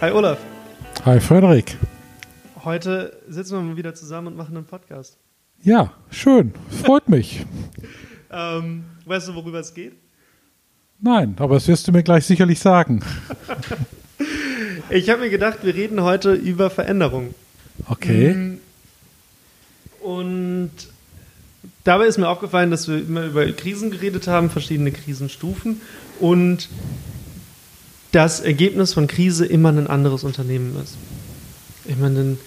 Hi. 0.00 0.12
Olaf. 0.12 0.38
Hi 1.04 1.18
Frederik. 1.20 1.76
Heute 2.64 3.16
sitzen 3.28 3.54
wir 3.54 3.62
mal 3.62 3.76
wieder 3.76 3.94
zusammen 3.94 4.28
und 4.28 4.36
machen 4.36 4.56
einen 4.56 4.66
Podcast. 4.66 5.16
Ja, 5.62 5.92
schön. 6.10 6.52
Freut 6.84 7.08
mich. 7.08 7.44
ähm, 8.30 8.84
weißt 9.06 9.28
du, 9.28 9.34
worüber 9.34 9.58
es 9.58 9.74
geht? 9.74 9.94
Nein, 11.00 11.34
aber 11.38 11.54
das 11.54 11.68
wirst 11.68 11.86
du 11.88 11.92
mir 11.92 12.02
gleich 12.02 12.26
sicherlich 12.26 12.58
sagen. 12.58 13.00
ich 14.90 15.10
habe 15.10 15.22
mir 15.22 15.30
gedacht, 15.30 15.58
wir 15.62 15.74
reden 15.74 16.02
heute 16.02 16.32
über 16.32 16.70
Veränderung. 16.70 17.34
Okay. 17.88 18.34
Mm, 18.34 18.58
und 20.00 20.70
dabei 21.84 22.06
ist 22.06 22.18
mir 22.18 22.28
aufgefallen, 22.28 22.70
dass 22.70 22.88
wir 22.88 22.98
immer 22.98 23.24
über 23.26 23.46
Krisen 23.52 23.90
geredet 23.90 24.26
haben, 24.26 24.50
verschiedene 24.50 24.90
Krisenstufen 24.90 25.80
und 26.18 26.68
das 28.12 28.40
Ergebnis 28.40 28.94
von 28.94 29.06
Krise 29.06 29.46
immer 29.46 29.70
ein 29.70 29.86
anderes 29.86 30.24
Unternehmen 30.24 30.76
ist. 30.82 30.96
Immer 31.86 32.06
ein 32.06 32.38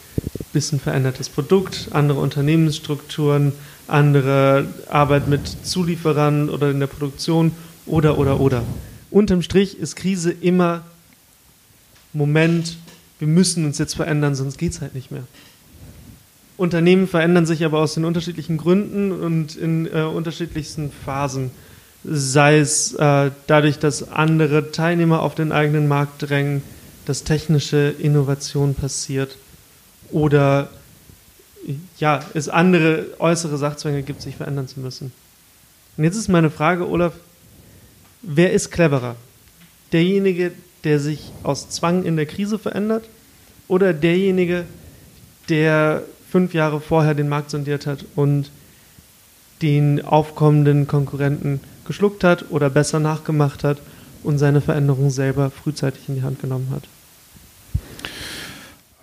bisschen 0.53 0.79
verändertes 0.79 1.29
Produkt, 1.29 1.89
andere 1.91 2.19
Unternehmensstrukturen, 2.19 3.53
andere 3.87 4.67
Arbeit 4.89 5.27
mit 5.27 5.47
Zulieferern 5.63 6.49
oder 6.49 6.71
in 6.71 6.79
der 6.79 6.87
Produktion 6.87 7.51
oder, 7.85 8.17
oder, 8.17 8.39
oder. 8.39 8.63
Unterm 9.09 9.41
Strich 9.41 9.77
ist 9.77 9.95
Krise 9.95 10.31
immer 10.31 10.83
Moment, 12.13 12.77
wir 13.19 13.27
müssen 13.27 13.65
uns 13.65 13.77
jetzt 13.77 13.95
verändern, 13.95 14.35
sonst 14.35 14.57
geht 14.57 14.73
es 14.73 14.81
halt 14.81 14.95
nicht 14.95 15.11
mehr. 15.11 15.23
Unternehmen 16.57 17.07
verändern 17.07 17.45
sich 17.45 17.63
aber 17.63 17.79
aus 17.79 17.93
den 17.93 18.05
unterschiedlichen 18.05 18.57
Gründen 18.57 19.11
und 19.11 19.55
in 19.55 19.87
äh, 19.87 20.03
unterschiedlichsten 20.03 20.91
Phasen. 20.91 21.51
Sei 22.03 22.57
es 22.57 22.93
äh, 22.93 23.31
dadurch, 23.47 23.77
dass 23.77 24.11
andere 24.11 24.71
Teilnehmer 24.71 25.21
auf 25.21 25.35
den 25.35 25.51
eigenen 25.51 25.87
Markt 25.87 26.29
drängen, 26.29 26.63
dass 27.05 27.23
technische 27.23 27.93
Innovation 27.99 28.75
passiert 28.75 29.37
oder 30.11 30.69
ja, 31.97 32.21
es 32.33 32.49
andere 32.49 33.05
äußere 33.19 33.57
Sachzwänge 33.57 34.03
gibt, 34.03 34.21
sich 34.21 34.35
verändern 34.35 34.67
zu 34.67 34.79
müssen. 34.79 35.11
Und 35.97 36.03
jetzt 36.03 36.15
ist 36.15 36.27
meine 36.27 36.49
Frage, 36.49 36.89
Olaf, 36.89 37.13
wer 38.21 38.51
ist 38.51 38.71
cleverer? 38.71 39.15
Derjenige, 39.91 40.51
der 40.83 40.99
sich 40.99 41.31
aus 41.43 41.69
Zwang 41.69 42.03
in 42.03 42.15
der 42.15 42.25
Krise 42.25 42.57
verändert 42.57 43.07
oder 43.67 43.93
derjenige, 43.93 44.65
der 45.49 46.03
fünf 46.31 46.53
Jahre 46.53 46.81
vorher 46.81 47.13
den 47.13 47.29
Markt 47.29 47.51
sondiert 47.51 47.85
hat 47.85 48.05
und 48.15 48.49
den 49.61 50.03
aufkommenden 50.03 50.87
Konkurrenten 50.87 51.59
geschluckt 51.85 52.23
hat 52.23 52.45
oder 52.49 52.69
besser 52.69 52.99
nachgemacht 52.99 53.63
hat 53.63 53.77
und 54.23 54.37
seine 54.37 54.61
Veränderung 54.61 55.09
selber 55.09 55.49
frühzeitig 55.49 56.07
in 56.07 56.15
die 56.15 56.23
Hand 56.23 56.41
genommen 56.41 56.69
hat. 56.71 56.83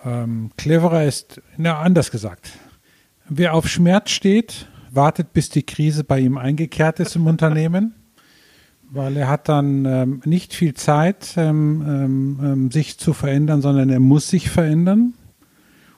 Ähm, 0.05 0.51
cleverer 0.57 1.05
ist, 1.05 1.41
na, 1.57 1.79
anders 1.79 2.11
gesagt. 2.11 2.51
Wer 3.27 3.53
auf 3.53 3.67
Schmerz 3.67 4.11
steht, 4.11 4.67
wartet, 4.91 5.33
bis 5.33 5.49
die 5.49 5.63
Krise 5.63 6.03
bei 6.03 6.19
ihm 6.19 6.37
eingekehrt 6.37 6.99
ist 6.99 7.15
im 7.15 7.27
Unternehmen, 7.27 7.93
weil 8.89 9.17
er 9.17 9.27
hat 9.27 9.49
dann 9.49 9.85
ähm, 9.85 10.21
nicht 10.25 10.53
viel 10.53 10.73
Zeit, 10.73 11.33
ähm, 11.37 11.83
ähm, 11.85 12.39
ähm 12.41 12.71
sich 12.71 12.97
zu 12.97 13.13
verändern, 13.13 13.61
sondern 13.61 13.89
er 13.89 13.99
muss 13.99 14.29
sich 14.29 14.49
verändern. 14.49 15.13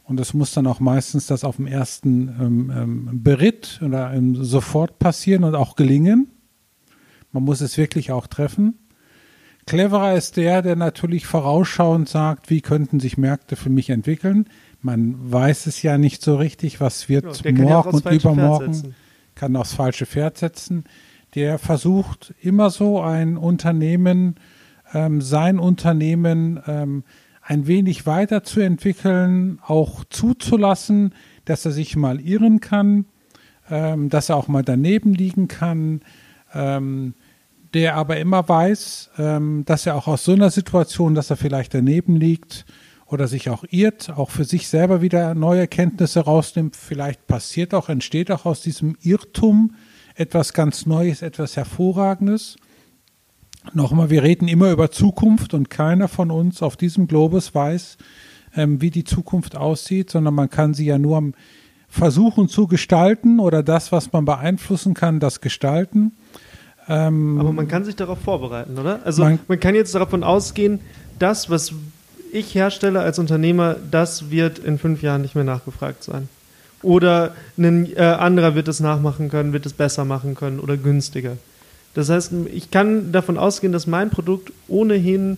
Und 0.04 0.20
das 0.20 0.34
muss 0.34 0.52
dann 0.52 0.68
auch 0.68 0.82
meistens 0.82 1.28
das 1.28 1.46
auf 1.46 1.56
dem 1.56 1.68
ersten 1.68 2.28
ähm, 2.28 3.10
Beritt 3.24 3.80
oder 3.82 4.14
sofort 4.34 5.00
passieren 5.00 5.46
und 5.46 5.56
auch 5.56 5.78
gelingen. 5.78 6.28
Man 7.32 7.44
muss 7.44 7.62
es 7.62 7.78
wirklich 7.78 8.12
auch 8.12 8.28
treffen. 8.28 8.78
Cleverer 9.66 10.16
ist 10.16 10.38
der, 10.38 10.62
der 10.62 10.76
natürlich 10.76 11.28
vorausschauend 11.28 12.10
sagt, 12.10 12.50
wie 12.50 12.62
könnten 12.62 13.00
sich 13.00 13.18
Märkte 13.18 13.56
für 13.56 13.70
mich 13.70 13.90
entwickeln. 13.90 14.48
Man 14.82 15.32
weiß 15.32 15.68
es 15.68 15.82
ja 15.84 15.98
nicht 15.98 16.24
so 16.24 16.36
richtig, 16.36 16.82
was 16.82 17.08
wird 17.08 17.44
ja, 17.44 17.52
morgen 17.52 17.92
und 17.92 18.12
übermorgen. 18.12 18.96
Kann 19.36 19.56
aufs 19.56 19.74
falsche 19.74 20.06
Pferd 20.06 20.38
setzen. 20.38 20.86
Der 21.36 21.60
versucht 21.60 22.34
immer 22.42 22.70
so 22.70 23.02
ein 23.02 23.38
Unternehmen, 23.38 24.36
ähm, 24.94 25.22
sein 25.22 25.60
Unternehmen 25.60 26.60
ähm, 26.68 27.04
ein 27.42 27.68
wenig 27.68 28.06
weiterzuentwickeln, 28.06 29.60
auch 29.66 30.04
zuzulassen, 30.10 31.14
dass 31.46 31.66
er 31.66 31.72
sich 31.72 31.96
mal 31.96 32.20
irren 32.20 32.60
kann, 32.60 33.06
ähm, 33.70 34.10
dass 34.10 34.30
er 34.30 34.36
auch 34.36 34.48
mal 34.48 34.64
daneben 34.64 35.14
liegen 35.14 35.48
kann, 35.48 36.02
ähm, 36.54 37.14
der 37.74 37.96
aber 37.96 38.18
immer 38.18 38.48
weiß, 38.48 39.12
ähm, 39.18 39.64
dass 39.66 39.86
er 39.86 39.96
auch 39.96 40.08
aus 40.08 40.26
so 40.26 40.34
einer 40.34 40.50
Situation, 40.50 41.16
dass 41.16 41.30
er 41.30 41.38
vielleicht 41.38 41.74
daneben 41.74 42.16
liegt 42.16 42.66
oder 43.06 43.28
sich 43.28 43.50
auch 43.50 43.64
irrt, 43.70 44.10
auch 44.10 44.30
für 44.30 44.46
sich 44.46 44.68
selber 44.68 45.02
wieder 45.02 45.36
neue 45.36 45.62
Erkenntnisse 45.62 46.22
rausnimmt. 46.22 46.76
Vielleicht 46.76 47.28
passiert 47.28 47.74
auch, 47.74 47.90
entsteht 47.90 48.32
auch 48.32 48.46
aus 48.46 48.62
diesem 48.62 48.98
Irrtum 49.02 49.76
etwas 50.16 50.54
ganz 50.54 50.86
Neues, 50.86 51.22
etwas 51.22 51.56
Hervorragendes. 51.56 52.58
Nochmal, 53.74 54.10
wir 54.10 54.24
reden 54.24 54.48
immer 54.48 54.72
über 54.72 54.92
Zukunft 54.92 55.54
und 55.54 55.70
keiner 55.70 56.08
von 56.08 56.32
uns 56.32 56.62
auf 56.62 56.78
diesem 56.78 57.08
Globus 57.08 57.54
weiß, 57.54 57.98
ähm, 58.56 58.82
wie 58.82 58.90
die 58.90 59.04
Zukunft 59.04 59.56
aussieht, 59.56 60.10
sondern 60.10 60.34
man 60.34 60.50
kann 60.50 60.74
sie 60.74 60.86
ja 60.86 60.98
nur 60.98 61.32
versuchen 61.88 62.48
zu 62.48 62.68
gestalten 62.68 63.40
oder 63.40 63.64
das, 63.64 63.92
was 63.92 64.12
man 64.14 64.26
beeinflussen 64.26 64.94
kann, 64.94 65.20
das 65.20 65.42
gestalten. 65.42 66.14
Ähm, 66.88 67.40
Aber 67.40 67.52
man 67.52 67.68
kann 67.68 67.86
sich 67.86 67.96
darauf 67.96 68.20
vorbereiten, 68.20 68.78
oder? 68.78 69.00
Also 69.04 69.24
man, 69.24 69.40
man 69.48 69.60
kann 69.60 69.76
jetzt 69.76 69.94
davon 69.94 70.24
ausgehen, 70.24 70.80
das, 71.20 71.50
was 71.50 71.74
ich 72.32 72.56
herstelle 72.56 73.02
als 73.02 73.20
Unternehmer, 73.20 73.76
das 73.92 74.32
wird 74.32 74.60
in 74.60 74.78
fünf 74.78 75.02
Jahren 75.02 75.22
nicht 75.22 75.36
mehr 75.36 75.44
nachgefragt 75.44 76.04
sein. 76.04 76.30
Oder 76.82 77.36
ein 77.58 77.96
äh, 77.96 78.02
anderer 78.02 78.56
wird 78.56 78.68
es 78.68 78.80
nachmachen 78.80 79.30
können, 79.30 79.54
wird 79.54 79.66
es 79.66 79.74
besser 79.74 80.06
machen 80.06 80.34
können 80.34 80.60
oder 80.60 80.78
günstiger. 80.78 81.38
Das 81.94 82.10
heißt, 82.10 82.32
ich 82.52 82.72
kann 82.72 83.12
davon 83.12 83.38
ausgehen, 83.38 83.74
dass 83.74 83.86
mein 83.86 84.10
Produkt 84.10 84.52
ohnehin 84.68 85.38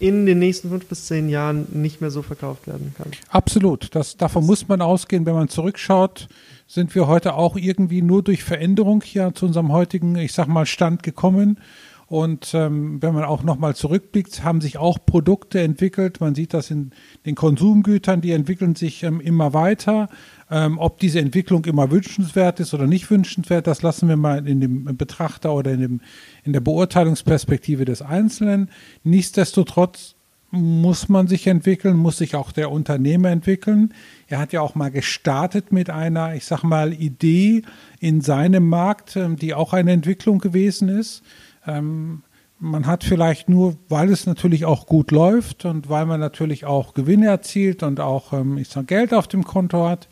in 0.00 0.26
den 0.26 0.38
nächsten 0.38 0.70
fünf 0.70 0.86
bis 0.86 1.06
zehn 1.06 1.28
Jahren 1.28 1.66
nicht 1.72 2.00
mehr 2.00 2.10
so 2.10 2.22
verkauft 2.22 2.66
werden 2.66 2.94
kann. 2.96 3.10
Absolut. 3.30 3.94
Das, 3.94 4.16
davon 4.16 4.46
muss 4.46 4.68
man 4.68 4.80
ausgehen. 4.80 5.26
Wenn 5.26 5.34
man 5.34 5.48
zurückschaut, 5.48 6.28
sind 6.66 6.94
wir 6.94 7.06
heute 7.06 7.34
auch 7.34 7.56
irgendwie 7.56 8.02
nur 8.02 8.22
durch 8.22 8.44
Veränderung 8.44 9.02
hier 9.02 9.32
zu 9.34 9.46
unserem 9.46 9.72
heutigen, 9.72 10.16
ich 10.16 10.32
sag 10.32 10.46
mal, 10.46 10.66
Stand 10.66 11.02
gekommen. 11.02 11.58
Und 12.06 12.54
ähm, 12.54 13.02
wenn 13.02 13.12
man 13.12 13.24
auch 13.24 13.42
nochmal 13.42 13.76
zurückblickt, 13.76 14.42
haben 14.42 14.62
sich 14.62 14.78
auch 14.78 14.98
Produkte 15.04 15.60
entwickelt. 15.60 16.20
Man 16.20 16.34
sieht 16.34 16.54
das 16.54 16.70
in 16.70 16.92
den 17.26 17.34
Konsumgütern, 17.34 18.22
die 18.22 18.32
entwickeln 18.32 18.74
sich 18.74 19.02
ähm, 19.02 19.20
immer 19.20 19.52
weiter. 19.52 20.08
Ähm, 20.50 20.78
ob 20.78 20.98
diese 20.98 21.20
Entwicklung 21.20 21.64
immer 21.66 21.90
wünschenswert 21.90 22.58
ist 22.60 22.72
oder 22.72 22.86
nicht 22.86 23.10
wünschenswert, 23.10 23.66
das 23.66 23.82
lassen 23.82 24.08
wir 24.08 24.16
mal 24.16 24.46
in 24.48 24.60
dem 24.60 24.96
Betrachter 24.96 25.52
oder 25.52 25.72
in, 25.72 25.80
dem, 25.80 26.00
in 26.44 26.54
der 26.54 26.60
Beurteilungsperspektive 26.60 27.84
des 27.84 28.00
Einzelnen. 28.00 28.70
Nichtsdestotrotz 29.04 30.14
muss 30.50 31.08
man 31.10 31.26
sich 31.26 31.46
entwickeln, 31.46 31.96
muss 31.96 32.16
sich 32.16 32.34
auch 32.34 32.52
der 32.52 32.70
Unternehmer 32.70 33.28
entwickeln. 33.28 33.92
Er 34.28 34.38
hat 34.38 34.52
ja 34.52 34.62
auch 34.62 34.74
mal 34.74 34.90
gestartet 34.90 35.72
mit 35.72 35.90
einer, 35.90 36.34
ich 36.34 36.46
sag 36.46 36.62
mal, 36.62 36.94
Idee 36.94 37.62
in 38.00 38.22
seinem 38.22 38.68
Markt, 38.68 39.16
ähm, 39.16 39.36
die 39.36 39.52
auch 39.52 39.74
eine 39.74 39.92
Entwicklung 39.92 40.38
gewesen 40.38 40.88
ist. 40.88 41.22
Ähm, 41.66 42.22
man 42.60 42.86
hat 42.86 43.04
vielleicht 43.04 43.48
nur, 43.48 43.76
weil 43.88 44.10
es 44.10 44.26
natürlich 44.26 44.64
auch 44.64 44.86
gut 44.86 45.10
läuft 45.10 45.64
und 45.64 45.88
weil 45.88 46.06
man 46.06 46.18
natürlich 46.18 46.64
auch 46.64 46.94
Gewinne 46.94 47.26
erzielt 47.26 47.82
und 47.82 48.00
auch, 48.00 48.32
ähm, 48.32 48.58
ich 48.58 48.68
sag, 48.68 48.86
Geld 48.88 49.14
auf 49.14 49.28
dem 49.28 49.44
Konto 49.44 49.86
hat, 49.86 50.08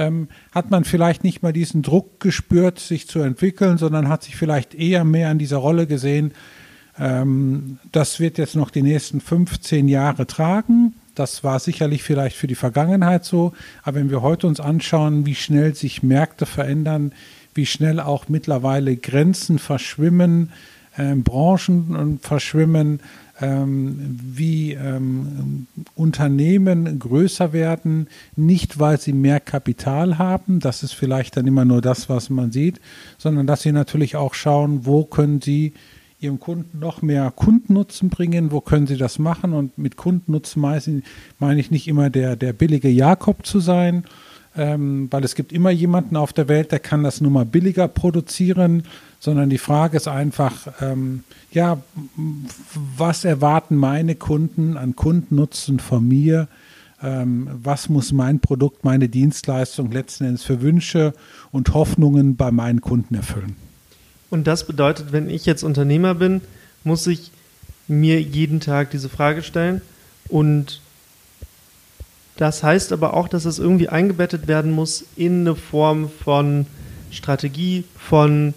ähm, 0.00 0.28
hat 0.52 0.70
man 0.70 0.84
vielleicht 0.84 1.24
nicht 1.24 1.42
mal 1.42 1.52
diesen 1.52 1.82
Druck 1.82 2.20
gespürt, 2.20 2.78
sich 2.78 3.06
zu 3.06 3.20
entwickeln, 3.20 3.78
sondern 3.78 4.08
hat 4.08 4.22
sich 4.22 4.34
vielleicht 4.34 4.74
eher 4.74 5.04
mehr 5.04 5.28
an 5.28 5.38
dieser 5.38 5.58
Rolle 5.58 5.86
gesehen. 5.86 6.32
Ähm, 6.98 7.78
das 7.92 8.18
wird 8.18 8.38
jetzt 8.38 8.56
noch 8.56 8.70
die 8.70 8.82
nächsten 8.82 9.20
15 9.20 9.88
Jahre 9.88 10.26
tragen. 10.26 10.94
Das 11.14 11.44
war 11.44 11.58
sicherlich 11.58 12.02
vielleicht 12.02 12.36
für 12.36 12.46
die 12.46 12.54
Vergangenheit 12.54 13.24
so. 13.24 13.52
Aber 13.82 13.96
wenn 13.96 14.10
wir 14.10 14.22
heute 14.22 14.46
uns 14.46 14.58
anschauen, 14.58 15.26
wie 15.26 15.34
schnell 15.34 15.74
sich 15.74 16.02
Märkte 16.02 16.46
verändern, 16.46 17.12
wie 17.54 17.66
schnell 17.66 18.00
auch 18.00 18.28
mittlerweile 18.28 18.96
Grenzen 18.96 19.58
verschwimmen, 19.58 20.50
äh, 20.96 21.14
Branchen 21.14 22.18
verschwimmen, 22.22 23.00
wie 23.40 24.72
ähm, 24.72 25.66
Unternehmen 25.94 26.98
größer 26.98 27.52
werden, 27.52 28.08
nicht 28.36 28.78
weil 28.78 29.00
sie 29.00 29.12
mehr 29.12 29.40
Kapital 29.40 30.18
haben, 30.18 30.60
das 30.60 30.82
ist 30.82 30.92
vielleicht 30.92 31.36
dann 31.36 31.46
immer 31.46 31.64
nur 31.64 31.80
das, 31.80 32.08
was 32.08 32.28
man 32.28 32.52
sieht, 32.52 32.80
sondern 33.18 33.46
dass 33.46 33.62
sie 33.62 33.72
natürlich 33.72 34.16
auch 34.16 34.34
schauen, 34.34 34.84
wo 34.84 35.04
können 35.04 35.40
sie 35.40 35.72
ihrem 36.20 36.38
Kunden 36.38 36.78
noch 36.78 37.00
mehr 37.00 37.30
Kundennutzen 37.30 38.10
bringen, 38.10 38.52
wo 38.52 38.60
können 38.60 38.86
sie 38.86 38.98
das 38.98 39.18
machen? 39.18 39.54
Und 39.54 39.78
mit 39.78 39.96
Kundennutzen 39.96 40.60
meine 40.60 41.60
ich 41.60 41.70
nicht 41.70 41.88
immer 41.88 42.10
der, 42.10 42.36
der 42.36 42.52
billige 42.52 42.90
Jakob 42.90 43.46
zu 43.46 43.58
sein, 43.58 44.04
ähm, 44.56 45.08
weil 45.10 45.24
es 45.24 45.34
gibt 45.34 45.52
immer 45.52 45.70
jemanden 45.70 46.16
auf 46.16 46.32
der 46.32 46.48
Welt, 46.48 46.72
der 46.72 46.80
kann 46.80 47.02
das 47.02 47.20
nur 47.20 47.30
mal 47.30 47.46
billiger 47.46 47.88
produzieren, 47.88 48.82
sondern 49.20 49.50
die 49.50 49.58
Frage 49.58 49.98
ist 49.98 50.08
einfach, 50.08 50.66
ähm, 50.80 51.24
ja, 51.52 51.82
was 52.96 53.24
erwarten 53.24 53.76
meine 53.76 54.14
Kunden 54.14 54.76
an 54.76 54.96
Kundennutzen 54.96 55.78
von 55.78 56.08
mir? 56.08 56.48
Ähm, 57.02 57.48
was 57.62 57.88
muss 57.88 58.12
mein 58.12 58.40
Produkt, 58.40 58.82
meine 58.82 59.08
Dienstleistung 59.08 59.92
letzten 59.92 60.24
Endes 60.24 60.42
für 60.42 60.62
Wünsche 60.62 61.12
und 61.52 61.74
Hoffnungen 61.74 62.36
bei 62.36 62.50
meinen 62.50 62.80
Kunden 62.80 63.14
erfüllen? 63.14 63.56
Und 64.30 64.46
das 64.46 64.66
bedeutet, 64.66 65.12
wenn 65.12 65.28
ich 65.28 65.44
jetzt 65.44 65.62
Unternehmer 65.62 66.14
bin, 66.14 66.40
muss 66.82 67.06
ich 67.06 67.30
mir 67.88 68.20
jeden 68.22 68.60
Tag 68.60 68.90
diese 68.90 69.08
Frage 69.08 69.42
stellen 69.42 69.82
und 70.28 70.80
das 72.36 72.62
heißt 72.62 72.92
aber 72.92 73.12
auch, 73.14 73.28
dass 73.28 73.44
es 73.44 73.58
irgendwie 73.58 73.88
eingebettet 73.90 74.48
werden 74.48 74.70
muss 74.70 75.04
in 75.16 75.40
eine 75.40 75.56
Form 75.56 76.08
von 76.08 76.64
Strategie, 77.10 77.84
von 77.98 78.54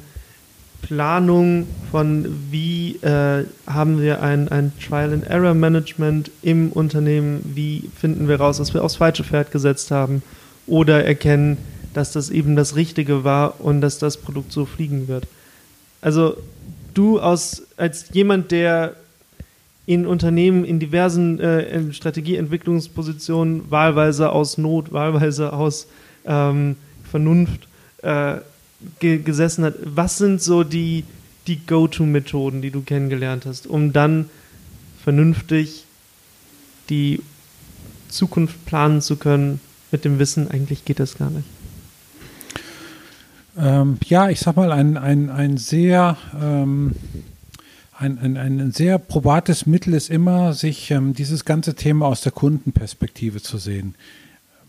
Planung, 0.83 1.65
von 1.91 2.25
wie 2.51 2.97
äh, 2.97 3.45
haben 3.65 4.01
wir 4.01 4.21
ein, 4.21 4.49
ein 4.49 4.73
Trial-and-Error-Management 4.79 6.29
im 6.41 6.71
Unternehmen, 6.71 7.41
wie 7.55 7.89
finden 7.95 8.27
wir 8.27 8.35
raus, 8.39 8.57
dass 8.57 8.73
wir 8.73 8.83
aufs 8.83 8.97
falsche 8.97 9.23
Pferd 9.23 9.51
gesetzt 9.51 9.89
haben 9.91 10.21
oder 10.67 11.03
erkennen, 11.05 11.57
dass 11.93 12.11
das 12.11 12.29
eben 12.29 12.55
das 12.55 12.75
Richtige 12.75 13.23
war 13.23 13.61
und 13.61 13.81
dass 13.81 13.97
das 13.97 14.17
Produkt 14.17 14.51
so 14.51 14.65
fliegen 14.65 15.07
wird. 15.07 15.25
Also 16.01 16.37
du 16.93 17.19
aus, 17.19 17.63
als 17.77 18.07
jemand, 18.11 18.51
der 18.51 18.95
in 19.85 20.05
Unternehmen 20.05 20.65
in 20.65 20.79
diversen 20.79 21.39
äh, 21.39 21.93
Strategieentwicklungspositionen, 21.93 23.71
wahlweise 23.71 24.31
aus 24.31 24.57
Not, 24.57 24.91
wahlweise 24.91 25.53
aus 25.53 25.87
ähm, 26.25 26.75
Vernunft 27.09 27.67
äh, 28.01 28.35
ge 28.99 29.19
gesessen 29.19 29.63
hat. 29.63 29.75
Was 29.83 30.17
sind 30.17 30.41
so 30.41 30.63
die, 30.63 31.03
die 31.47 31.65
Go-To-Methoden, 31.65 32.61
die 32.61 32.71
du 32.71 32.81
kennengelernt 32.81 33.45
hast, 33.45 33.67
um 33.67 33.93
dann 33.93 34.29
vernünftig 35.03 35.85
die 36.89 37.21
Zukunft 38.09 38.65
planen 38.65 39.01
zu 39.01 39.15
können 39.15 39.59
mit 39.91 40.05
dem 40.05 40.19
Wissen, 40.19 40.49
eigentlich 40.49 40.85
geht 40.85 40.99
das 40.99 41.17
gar 41.17 41.29
nicht? 41.29 41.47
Ähm, 43.57 43.97
ja, 44.05 44.29
ich 44.29 44.39
sag 44.39 44.55
mal, 44.55 44.71
ein, 44.71 44.97
ein, 44.97 45.29
ein 45.29 45.57
sehr 45.57 46.17
ähm 46.41 46.95
ein, 48.03 48.17
ein, 48.17 48.37
ein 48.37 48.71
sehr 48.71 48.97
probates 48.97 49.65
Mittel 49.65 49.93
ist 49.93 50.09
immer, 50.09 50.53
sich 50.53 50.91
ähm, 50.91 51.13
dieses 51.13 51.45
ganze 51.45 51.75
Thema 51.75 52.07
aus 52.07 52.21
der 52.21 52.31
Kundenperspektive 52.31 53.41
zu 53.41 53.57
sehen. 53.57 53.95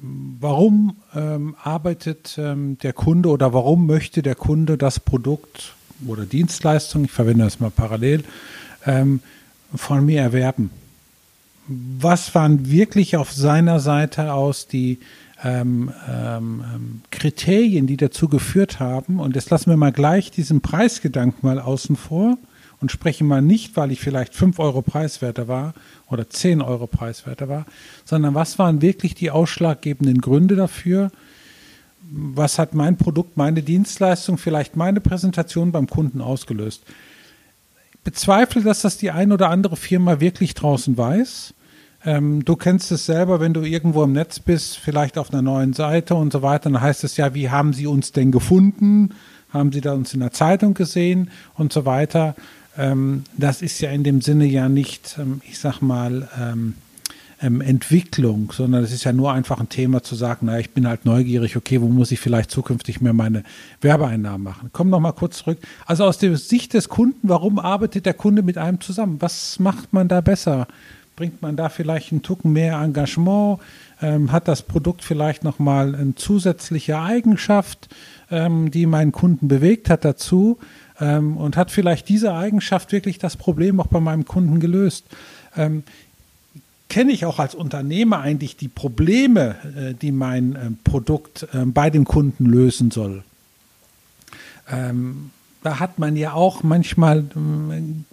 Warum 0.00 0.96
ähm, 1.14 1.54
arbeitet 1.62 2.36
ähm, 2.38 2.78
der 2.78 2.92
Kunde 2.92 3.28
oder 3.28 3.52
warum 3.52 3.86
möchte 3.86 4.22
der 4.22 4.34
Kunde 4.34 4.76
das 4.76 5.00
Produkt 5.00 5.74
oder 6.06 6.24
Dienstleistung, 6.24 7.04
ich 7.04 7.10
verwende 7.10 7.44
das 7.44 7.60
mal 7.60 7.70
parallel, 7.70 8.24
ähm, 8.86 9.20
von 9.74 10.04
mir 10.04 10.20
erwerben? 10.20 10.70
Was 11.66 12.34
waren 12.34 12.70
wirklich 12.70 13.16
auf 13.16 13.32
seiner 13.32 13.80
Seite 13.80 14.34
aus 14.34 14.66
die 14.66 14.98
ähm, 15.42 15.90
ähm, 16.08 16.64
ähm, 16.74 17.02
Kriterien, 17.10 17.86
die 17.86 17.96
dazu 17.96 18.28
geführt 18.28 18.80
haben? 18.80 19.20
Und 19.20 19.34
jetzt 19.34 19.50
lassen 19.50 19.70
wir 19.70 19.76
mal 19.76 19.92
gleich 19.92 20.30
diesen 20.30 20.60
Preisgedanken 20.60 21.46
mal 21.46 21.58
außen 21.58 21.96
vor 21.96 22.36
und 22.84 22.92
spreche 22.92 23.24
mal 23.24 23.40
nicht, 23.40 23.78
weil 23.78 23.92
ich 23.92 24.00
vielleicht 24.00 24.34
5 24.34 24.58
Euro 24.58 24.82
preiswerter 24.82 25.48
war 25.48 25.72
oder 26.06 26.28
10 26.28 26.60
Euro 26.60 26.86
preiswerter 26.86 27.48
war, 27.48 27.64
sondern 28.04 28.34
was 28.34 28.58
waren 28.58 28.82
wirklich 28.82 29.14
die 29.14 29.30
ausschlaggebenden 29.30 30.20
Gründe 30.20 30.54
dafür? 30.54 31.10
Was 32.10 32.58
hat 32.58 32.74
mein 32.74 32.98
Produkt, 32.98 33.38
meine 33.38 33.62
Dienstleistung, 33.62 34.36
vielleicht 34.36 34.76
meine 34.76 35.00
Präsentation 35.00 35.72
beim 35.72 35.86
Kunden 35.86 36.20
ausgelöst? 36.20 36.82
Ich 37.94 38.00
bezweifle, 38.00 38.60
dass 38.60 38.82
das 38.82 38.98
die 38.98 39.10
ein 39.10 39.32
oder 39.32 39.48
andere 39.48 39.76
Firma 39.76 40.20
wirklich 40.20 40.52
draußen 40.52 40.98
weiß. 40.98 41.54
Ähm, 42.04 42.44
du 42.44 42.54
kennst 42.54 42.92
es 42.92 43.06
selber, 43.06 43.40
wenn 43.40 43.54
du 43.54 43.62
irgendwo 43.62 44.02
im 44.02 44.12
Netz 44.12 44.40
bist, 44.40 44.76
vielleicht 44.76 45.16
auf 45.16 45.32
einer 45.32 45.40
neuen 45.40 45.72
Seite 45.72 46.16
und 46.16 46.34
so 46.34 46.42
weiter, 46.42 46.68
dann 46.68 46.82
heißt 46.82 47.02
es 47.04 47.16
ja, 47.16 47.32
wie 47.32 47.48
haben 47.48 47.72
sie 47.72 47.86
uns 47.86 48.12
denn 48.12 48.30
gefunden? 48.30 49.14
Haben 49.54 49.72
sie 49.72 49.80
da 49.80 49.94
uns 49.94 50.12
in 50.12 50.20
der 50.20 50.32
Zeitung 50.32 50.74
gesehen 50.74 51.30
und 51.54 51.72
so 51.72 51.86
weiter? 51.86 52.34
Ähm, 52.76 53.24
das 53.36 53.62
ist 53.62 53.80
ja 53.80 53.90
in 53.90 54.04
dem 54.04 54.20
Sinne 54.20 54.46
ja 54.46 54.68
nicht, 54.68 55.16
ähm, 55.18 55.40
ich 55.48 55.58
sag 55.58 55.80
mal, 55.80 56.28
ähm, 56.38 56.74
Entwicklung, 57.40 58.52
sondern 58.52 58.84
es 58.84 58.92
ist 58.92 59.04
ja 59.04 59.12
nur 59.12 59.32
einfach 59.32 59.60
ein 59.60 59.68
Thema 59.68 60.02
zu 60.02 60.14
sagen, 60.14 60.46
naja, 60.46 60.60
ich 60.60 60.70
bin 60.70 60.88
halt 60.88 61.04
neugierig, 61.04 61.56
okay, 61.56 61.80
wo 61.80 61.88
muss 61.88 62.10
ich 62.10 62.20
vielleicht 62.20 62.50
zukünftig 62.50 63.02
mehr 63.02 63.12
meine 63.12 63.42
Werbeeinnahmen 63.82 64.42
machen? 64.42 64.70
Komm 64.72 64.88
noch 64.88 65.00
mal 65.00 65.12
kurz 65.12 65.38
zurück. 65.38 65.58
Also 65.84 66.04
aus 66.04 66.16
der 66.16 66.36
Sicht 66.38 66.72
des 66.72 66.88
Kunden, 66.88 67.28
warum 67.28 67.58
arbeitet 67.58 68.06
der 68.06 68.14
Kunde 68.14 68.42
mit 68.42 68.56
einem 68.56 68.80
zusammen? 68.80 69.16
Was 69.20 69.58
macht 69.58 69.92
man 69.92 70.08
da 70.08 70.22
besser? 70.22 70.66
Bringt 71.16 71.42
man 71.42 71.56
da 71.56 71.68
vielleicht 71.68 72.12
einen 72.12 72.22
Tucken 72.22 72.52
mehr 72.52 72.80
Engagement? 72.80 73.60
Ähm, 74.00 74.32
hat 74.32 74.48
das 74.48 74.62
Produkt 74.62 75.04
vielleicht 75.04 75.44
noch 75.44 75.58
mal 75.58 75.94
eine 75.94 76.14
zusätzliche 76.14 76.98
Eigenschaft, 76.98 77.88
ähm, 78.30 78.70
die 78.70 78.86
meinen 78.86 79.12
Kunden 79.12 79.48
bewegt 79.48 79.90
hat 79.90 80.04
dazu? 80.04 80.58
Ähm, 81.00 81.36
und 81.36 81.56
hat 81.56 81.70
vielleicht 81.70 82.08
diese 82.08 82.34
Eigenschaft 82.34 82.92
wirklich 82.92 83.18
das 83.18 83.36
Problem 83.36 83.80
auch 83.80 83.88
bei 83.88 84.00
meinem 84.00 84.24
Kunden 84.24 84.60
gelöst. 84.60 85.04
Ähm, 85.56 85.82
kenne 86.88 87.12
ich 87.12 87.24
auch 87.24 87.38
als 87.38 87.54
Unternehmer 87.54 88.20
eigentlich 88.20 88.56
die 88.56 88.68
Probleme, 88.68 89.56
äh, 89.76 89.94
die 89.94 90.12
mein 90.12 90.54
äh, 90.54 90.70
Produkt 90.84 91.48
äh, 91.52 91.64
bei 91.64 91.90
dem 91.90 92.04
Kunden 92.04 92.46
lösen 92.46 92.90
soll. 92.90 93.24
Ähm, 94.70 95.30
da 95.62 95.80
hat 95.80 95.98
man 95.98 96.14
ja 96.14 96.34
auch 96.34 96.62
manchmal, 96.62 97.24
ähm, 97.34 98.04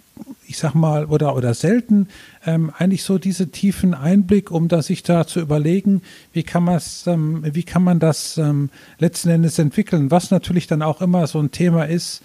ich 0.46 0.58
sag 0.58 0.74
mal, 0.74 1.04
oder, 1.06 1.36
oder 1.36 1.54
selten 1.54 2.08
ähm, 2.44 2.72
eigentlich 2.76 3.04
so 3.04 3.18
diese 3.18 3.50
tiefen 3.50 3.94
Einblick, 3.94 4.50
um 4.50 4.68
da 4.68 4.82
sich 4.82 5.02
da 5.02 5.26
zu 5.26 5.40
überlegen, 5.40 6.02
wie 6.32 6.42
kann, 6.42 6.80
ähm, 7.06 7.44
wie 7.44 7.62
kann 7.62 7.84
man 7.84 8.00
das 8.00 8.38
ähm, 8.38 8.70
letzten 8.98 9.28
Endes 9.28 9.58
entwickeln. 9.58 10.10
Was 10.10 10.30
natürlich 10.30 10.66
dann 10.66 10.82
auch 10.82 11.00
immer 11.00 11.26
so 11.26 11.38
ein 11.38 11.50
Thema 11.50 11.84
ist, 11.84 12.22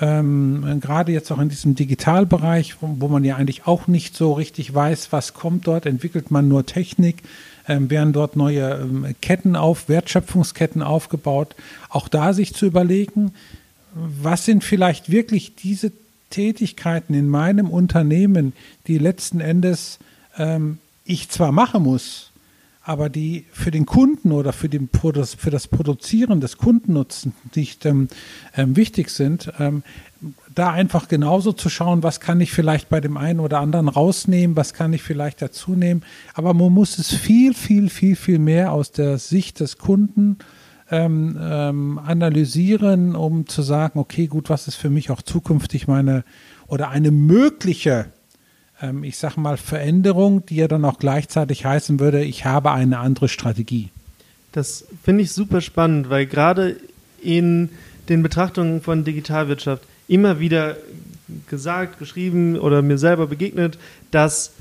ähm, 0.00 0.80
gerade 0.80 1.12
jetzt 1.12 1.30
auch 1.30 1.38
in 1.38 1.48
diesem 1.48 1.74
Digitalbereich, 1.74 2.76
wo, 2.80 2.96
wo, 2.98 3.08
man 3.08 3.24
ja 3.24 3.36
eigentlich 3.36 3.66
auch 3.66 3.86
nicht 3.86 4.16
so 4.16 4.32
richtig 4.32 4.74
weiß, 4.74 5.10
was 5.10 5.32
kommt 5.32 5.66
dort, 5.66 5.86
entwickelt 5.86 6.30
man 6.30 6.48
nur 6.48 6.66
Technik, 6.66 7.22
ähm, 7.66 7.88
werden 7.88 8.12
dort 8.12 8.36
neue 8.36 8.80
ähm, 8.82 9.14
Ketten 9.22 9.56
auf, 9.56 9.88
Wertschöpfungsketten 9.88 10.82
aufgebaut. 10.82 11.54
Auch 11.88 12.08
da 12.08 12.32
sich 12.32 12.54
zu 12.54 12.66
überlegen, 12.66 13.32
was 13.94 14.44
sind 14.44 14.64
vielleicht 14.64 15.10
wirklich 15.10 15.54
diese 15.54 15.92
Tätigkeiten 16.28 17.14
in 17.14 17.28
meinem 17.28 17.70
Unternehmen, 17.70 18.52
die 18.86 18.98
letzten 18.98 19.40
Endes 19.40 19.98
ähm, 20.36 20.78
ich 21.04 21.30
zwar 21.30 21.52
machen 21.52 21.84
muss, 21.84 22.32
aber 22.86 23.08
die 23.08 23.46
für 23.50 23.72
den 23.72 23.84
Kunden 23.84 24.30
oder 24.30 24.52
für, 24.52 24.68
den, 24.68 24.88
für 24.88 25.50
das 25.50 25.66
Produzieren 25.66 26.40
des 26.40 26.56
Kundennutzens 26.56 27.34
nicht 27.56 27.84
ähm, 27.84 28.06
ähm, 28.56 28.76
wichtig 28.76 29.10
sind, 29.10 29.52
ähm, 29.58 29.82
da 30.54 30.70
einfach 30.70 31.08
genauso 31.08 31.52
zu 31.52 31.68
schauen, 31.68 32.04
was 32.04 32.20
kann 32.20 32.40
ich 32.40 32.52
vielleicht 32.52 32.88
bei 32.88 33.00
dem 33.00 33.16
einen 33.16 33.40
oder 33.40 33.58
anderen 33.58 33.88
rausnehmen, 33.88 34.56
was 34.56 34.72
kann 34.72 34.92
ich 34.92 35.02
vielleicht 35.02 35.42
dazu 35.42 35.72
nehmen. 35.72 36.04
Aber 36.34 36.54
man 36.54 36.72
muss 36.72 36.98
es 36.98 37.12
viel, 37.12 37.54
viel, 37.54 37.90
viel, 37.90 38.14
viel 38.14 38.38
mehr 38.38 38.70
aus 38.70 38.92
der 38.92 39.18
Sicht 39.18 39.58
des 39.58 39.78
Kunden 39.78 40.38
ähm, 40.88 41.36
ähm, 41.42 41.98
analysieren, 41.98 43.16
um 43.16 43.48
zu 43.48 43.62
sagen, 43.62 43.98
okay, 43.98 44.28
gut, 44.28 44.48
was 44.48 44.68
ist 44.68 44.76
für 44.76 44.90
mich 44.90 45.10
auch 45.10 45.22
zukünftig 45.22 45.88
meine 45.88 46.22
oder 46.68 46.90
eine 46.90 47.10
mögliche 47.10 48.12
ähm, 48.80 49.04
ich 49.04 49.16
sage 49.16 49.40
mal, 49.40 49.56
Veränderung, 49.56 50.44
die 50.46 50.56
ja 50.56 50.68
dann 50.68 50.84
auch 50.84 50.98
gleichzeitig 50.98 51.64
heißen 51.64 52.00
würde, 52.00 52.22
ich 52.24 52.44
habe 52.44 52.72
eine 52.72 52.98
andere 52.98 53.28
Strategie. 53.28 53.90
Das 54.52 54.86
finde 55.02 55.22
ich 55.22 55.32
super 55.32 55.60
spannend, 55.60 56.08
weil 56.08 56.26
gerade 56.26 56.76
in 57.22 57.70
den 58.08 58.22
Betrachtungen 58.22 58.80
von 58.80 59.04
Digitalwirtschaft 59.04 59.82
immer 60.08 60.40
wieder 60.40 60.76
gesagt, 61.48 61.98
geschrieben 61.98 62.58
oder 62.58 62.82
mir 62.82 62.98
selber 62.98 63.26
begegnet, 63.26 63.78
dass 64.10 64.52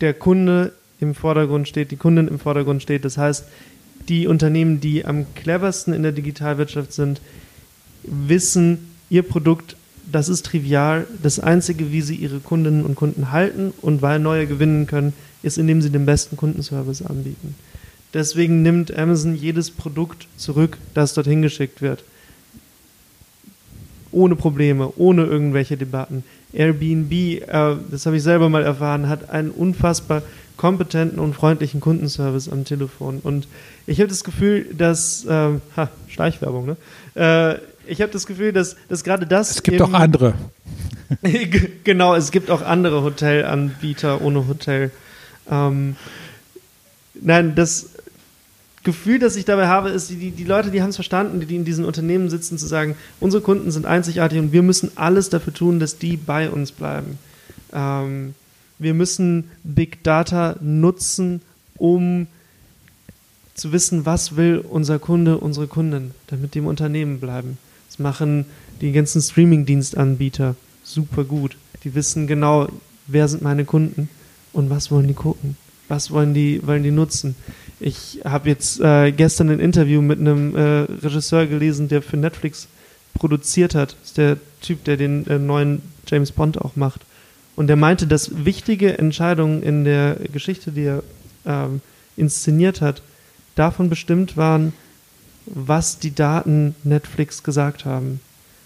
der 0.00 0.14
Kunde 0.14 0.72
im 1.00 1.14
Vordergrund 1.14 1.68
steht, 1.68 1.90
die 1.90 1.96
Kundin 1.96 2.28
im 2.28 2.38
Vordergrund 2.38 2.82
steht. 2.82 3.04
Das 3.04 3.18
heißt, 3.18 3.46
die 4.08 4.26
Unternehmen, 4.26 4.80
die 4.80 5.04
am 5.04 5.26
cleversten 5.34 5.92
in 5.92 6.02
der 6.02 6.12
Digitalwirtschaft 6.12 6.92
sind, 6.92 7.20
wissen, 8.02 8.92
ihr 9.08 9.22
Produkt 9.22 9.76
das 10.12 10.28
ist 10.28 10.46
trivial. 10.46 11.06
Das 11.22 11.40
Einzige, 11.40 11.92
wie 11.92 12.02
sie 12.02 12.14
ihre 12.14 12.40
Kundinnen 12.40 12.84
und 12.84 12.94
Kunden 12.94 13.32
halten 13.32 13.72
und 13.82 14.02
weil 14.02 14.18
neue 14.18 14.46
gewinnen 14.46 14.86
können, 14.86 15.12
ist, 15.42 15.58
indem 15.58 15.82
sie 15.82 15.90
den 15.90 16.06
besten 16.06 16.36
Kundenservice 16.36 17.02
anbieten. 17.02 17.54
Deswegen 18.12 18.62
nimmt 18.62 18.96
Amazon 18.96 19.36
jedes 19.36 19.70
Produkt 19.70 20.26
zurück, 20.36 20.78
das 20.94 21.14
dorthin 21.14 21.42
geschickt 21.42 21.80
wird. 21.80 22.02
Ohne 24.12 24.34
Probleme, 24.34 24.92
ohne 24.96 25.24
irgendwelche 25.24 25.76
Debatten. 25.76 26.24
Airbnb, 26.52 27.12
äh, 27.12 27.76
das 27.90 28.06
habe 28.06 28.16
ich 28.16 28.22
selber 28.24 28.48
mal 28.48 28.64
erfahren, 28.64 29.08
hat 29.08 29.30
einen 29.30 29.50
unfassbar 29.50 30.22
kompetenten 30.56 31.18
und 31.20 31.34
freundlichen 31.34 31.80
Kundenservice 31.80 32.48
am 32.48 32.64
Telefon. 32.64 33.20
Und 33.22 33.46
ich 33.86 33.98
habe 34.00 34.08
das 34.08 34.24
Gefühl, 34.24 34.66
dass, 34.76 35.24
äh, 35.24 35.52
ha, 35.76 35.88
Schleichwerbung, 36.08 36.66
ne? 36.66 36.76
Äh, 37.14 37.58
ich 37.90 38.00
habe 38.00 38.12
das 38.12 38.26
Gefühl, 38.26 38.52
dass, 38.52 38.76
dass 38.88 39.04
gerade 39.04 39.26
das. 39.26 39.50
Es 39.50 39.62
gibt 39.62 39.82
auch 39.82 39.92
andere. 39.92 40.34
genau, 41.84 42.14
es 42.14 42.30
gibt 42.30 42.50
auch 42.50 42.62
andere 42.62 43.02
Hotelanbieter 43.02 44.22
ohne 44.22 44.46
Hotel. 44.46 44.90
Ähm, 45.50 45.96
nein, 47.20 47.54
das 47.56 47.90
Gefühl, 48.84 49.18
das 49.18 49.36
ich 49.36 49.44
dabei 49.44 49.66
habe, 49.66 49.90
ist, 49.90 50.08
die, 50.08 50.30
die 50.30 50.44
Leute, 50.44 50.70
die 50.70 50.82
haben 50.82 50.90
es 50.90 50.96
verstanden, 50.96 51.44
die 51.46 51.56
in 51.56 51.64
diesen 51.64 51.84
Unternehmen 51.84 52.30
sitzen, 52.30 52.58
zu 52.58 52.66
sagen, 52.66 52.96
unsere 53.18 53.42
Kunden 53.42 53.70
sind 53.72 53.86
einzigartig 53.86 54.38
und 54.38 54.52
wir 54.52 54.62
müssen 54.62 54.92
alles 54.94 55.28
dafür 55.28 55.52
tun, 55.52 55.80
dass 55.80 55.98
die 55.98 56.16
bei 56.16 56.48
uns 56.48 56.72
bleiben. 56.72 57.18
Ähm, 57.72 58.34
wir 58.78 58.94
müssen 58.94 59.50
Big 59.64 60.02
Data 60.04 60.56
nutzen, 60.60 61.42
um 61.76 62.28
zu 63.54 63.72
wissen, 63.72 64.06
was 64.06 64.36
will 64.36 64.58
unser 64.58 64.98
Kunde, 64.98 65.36
unsere 65.36 65.66
Kunden, 65.66 66.14
damit 66.28 66.54
die 66.54 66.60
im 66.60 66.66
Unternehmen 66.66 67.20
bleiben. 67.20 67.58
Machen 68.00 68.46
die 68.80 68.92
ganzen 68.92 69.20
Streaming-Dienstanbieter 69.20 70.56
super 70.82 71.24
gut. 71.24 71.56
Die 71.84 71.94
wissen 71.94 72.26
genau, 72.26 72.68
wer 73.06 73.28
sind 73.28 73.42
meine 73.42 73.64
Kunden 73.64 74.08
und 74.52 74.70
was 74.70 74.90
wollen 74.90 75.08
die 75.08 75.14
gucken, 75.14 75.56
was 75.88 76.10
wollen 76.10 76.34
die, 76.34 76.66
wollen 76.66 76.82
die 76.82 76.90
nutzen. 76.90 77.36
Ich 77.78 78.20
habe 78.24 78.48
jetzt 78.48 78.80
äh, 78.80 79.12
gestern 79.12 79.50
ein 79.50 79.60
Interview 79.60 80.02
mit 80.02 80.18
einem 80.18 80.54
äh, 80.54 80.60
Regisseur 80.60 81.46
gelesen, 81.46 81.88
der 81.88 82.02
für 82.02 82.16
Netflix 82.16 82.68
produziert 83.14 83.74
hat. 83.74 83.96
Das 84.00 84.08
ist 84.08 84.18
der 84.18 84.36
Typ, 84.60 84.84
der 84.84 84.96
den 84.96 85.26
äh, 85.26 85.38
neuen 85.38 85.82
James 86.06 86.32
Bond 86.32 86.60
auch 86.60 86.76
macht. 86.76 87.02
Und 87.56 87.66
der 87.66 87.76
meinte, 87.76 88.06
dass 88.06 88.44
wichtige 88.44 88.98
Entscheidungen 88.98 89.62
in 89.62 89.84
der 89.84 90.16
Geschichte, 90.32 90.72
die 90.72 90.84
er 90.84 91.02
ähm, 91.46 91.80
inszeniert 92.16 92.80
hat, 92.80 93.02
davon 93.54 93.90
bestimmt 93.90 94.36
waren, 94.36 94.72
was 95.46 95.98
die 95.98 96.14
Daten 96.14 96.74
Netflix 96.84 97.42
gesagt 97.42 97.84
haben. 97.84 98.20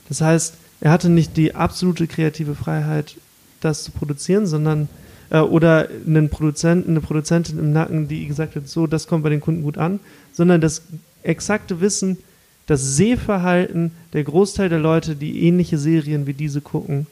Das 0.08 0.20
heißt, 0.20 0.54
er 0.80 0.90
hatte 0.90 1.08
nicht 1.08 1.36
die 1.36 1.54
absolute 1.54 2.06
kreative 2.06 2.54
Freiheit, 2.54 3.16
das 3.60 3.84
zu 3.84 3.90
produzieren, 3.90 4.46
sondern 4.46 4.88
äh, 5.30 5.38
oder 5.38 5.88
einen 6.06 6.28
Produzenten, 6.28 6.90
eine 6.90 7.00
Produzentin 7.00 7.58
im 7.58 7.72
Nacken, 7.72 8.08
die 8.08 8.26
gesagt 8.26 8.56
hat, 8.56 8.68
so, 8.68 8.86
das 8.86 9.06
kommt 9.06 9.24
bei 9.24 9.30
den 9.30 9.40
Kunden 9.40 9.62
gut 9.62 9.78
an, 9.78 10.00
sondern 10.32 10.60
das 10.60 10.82
exakte 11.22 11.80
Wissen, 11.80 12.18
das 12.66 12.96
Sehverhalten 12.96 13.92
der 14.12 14.24
Großteil 14.24 14.68
der 14.68 14.78
Leute, 14.78 15.16
die 15.16 15.46
ähnliche 15.46 15.78
Serien 15.78 16.26
wie 16.26 16.34
diese 16.34 16.60
gucken, 16.60 17.06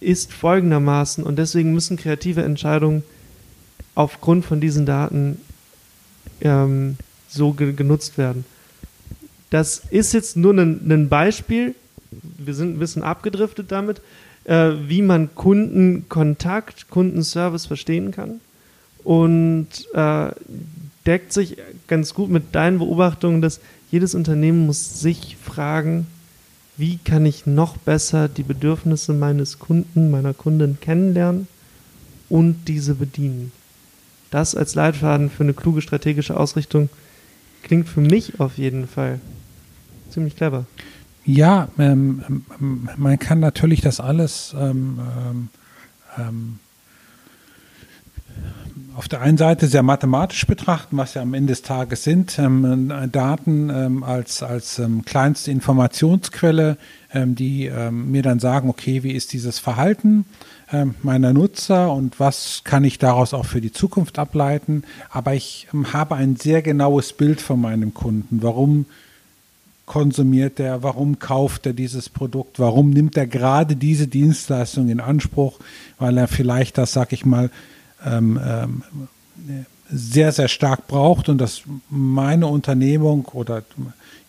ist 0.00 0.32
folgendermaßen 0.32 1.24
und 1.24 1.38
deswegen 1.38 1.72
müssen 1.72 1.96
kreative 1.96 2.42
Entscheidungen 2.42 3.02
aufgrund 3.94 4.44
von 4.44 4.60
diesen 4.60 4.86
Daten 4.86 5.38
ähm, 6.40 6.96
so 7.28 7.52
ge 7.52 7.72
genutzt 7.72 8.18
werden. 8.18 8.44
Das 9.50 9.82
ist 9.90 10.14
jetzt 10.14 10.36
nur 10.36 10.54
ein, 10.54 10.80
ein 10.90 11.08
Beispiel, 11.08 11.74
wir 12.10 12.54
sind 12.54 12.76
ein 12.76 12.78
bisschen 12.78 13.02
abgedriftet 13.02 13.70
damit, 13.70 14.00
äh, 14.44 14.70
wie 14.86 15.02
man 15.02 15.34
Kundenkontakt, 15.34 16.88
Kundenservice 16.88 17.66
verstehen 17.66 18.12
kann 18.12 18.40
und 19.04 19.68
äh, 19.94 20.30
deckt 21.06 21.32
sich 21.32 21.56
ganz 21.88 22.14
gut 22.14 22.30
mit 22.30 22.54
deinen 22.54 22.78
Beobachtungen, 22.78 23.42
dass 23.42 23.60
jedes 23.90 24.14
Unternehmen 24.14 24.66
muss 24.66 25.00
sich 25.00 25.36
fragen, 25.42 26.06
wie 26.76 26.98
kann 26.98 27.26
ich 27.26 27.46
noch 27.46 27.76
besser 27.76 28.28
die 28.28 28.42
Bedürfnisse 28.42 29.12
meines 29.12 29.58
Kunden, 29.58 30.10
meiner 30.10 30.32
Kundin 30.32 30.78
kennenlernen 30.80 31.48
und 32.28 32.68
diese 32.68 32.94
bedienen. 32.94 33.52
Das 34.30 34.54
als 34.54 34.74
Leitfaden 34.76 35.28
für 35.28 35.42
eine 35.42 35.54
kluge 35.54 35.82
strategische 35.82 36.36
Ausrichtung 36.36 36.88
klingt 37.62 37.88
für 37.88 38.00
mich 38.00 38.40
auf 38.40 38.56
jeden 38.56 38.86
Fall 38.86 39.20
ziemlich 40.10 40.36
clever. 40.36 40.66
Ja, 41.24 41.68
ähm, 41.78 42.44
ähm 42.60 42.88
man 42.96 43.18
kann 43.18 43.40
natürlich 43.40 43.80
das 43.80 44.00
alles 44.00 44.54
ähm, 44.58 44.98
ähm, 45.28 45.48
ähm 46.18 46.58
auf 48.96 49.08
der 49.08 49.22
einen 49.22 49.38
Seite 49.38 49.66
sehr 49.66 49.84
mathematisch 49.84 50.46
betrachten, 50.46 50.96
was 50.96 51.14
ja 51.14 51.22
am 51.22 51.32
Ende 51.32 51.52
des 51.52 51.62
Tages 51.62 52.04
sind, 52.04 52.38
ähm, 52.38 52.92
Daten 53.10 54.02
als, 54.02 54.42
als 54.42 54.82
kleinste 55.06 55.50
Informationsquelle, 55.52 56.76
die 57.14 57.70
mir 57.90 58.22
dann 58.22 58.40
sagen, 58.40 58.68
okay, 58.68 59.02
wie 59.02 59.12
ist 59.12 59.32
dieses 59.32 59.58
Verhalten 59.58 60.26
meiner 61.02 61.32
Nutzer 61.32 61.92
und 61.92 62.20
was 62.20 62.62
kann 62.64 62.84
ich 62.84 62.98
daraus 62.98 63.32
auch 63.32 63.46
für 63.46 63.62
die 63.62 63.72
Zukunft 63.72 64.18
ableiten. 64.18 64.82
Aber 65.08 65.34
ich 65.34 65.68
habe 65.92 66.16
ein 66.16 66.36
sehr 66.36 66.60
genaues 66.60 67.14
Bild 67.14 67.40
von 67.40 67.60
meinem 67.60 67.94
Kunden. 67.94 68.42
Warum 68.42 68.84
konsumiert 69.90 70.60
er, 70.60 70.84
warum 70.84 71.18
kauft 71.18 71.66
er 71.66 71.72
dieses 71.72 72.08
Produkt, 72.08 72.60
warum 72.60 72.90
nimmt 72.90 73.16
er 73.16 73.26
gerade 73.26 73.74
diese 73.74 74.06
Dienstleistung 74.06 74.88
in 74.88 75.00
Anspruch, 75.00 75.58
weil 75.98 76.16
er 76.16 76.28
vielleicht 76.28 76.78
das, 76.78 76.92
sag 76.92 77.12
ich 77.12 77.26
mal, 77.26 77.50
ähm, 78.06 78.38
ähm, 78.40 78.82
sehr, 79.90 80.30
sehr 80.30 80.46
stark 80.46 80.86
braucht 80.86 81.28
und 81.28 81.38
dass 81.38 81.62
meine 81.88 82.46
Unternehmung 82.46 83.24
oder 83.32 83.64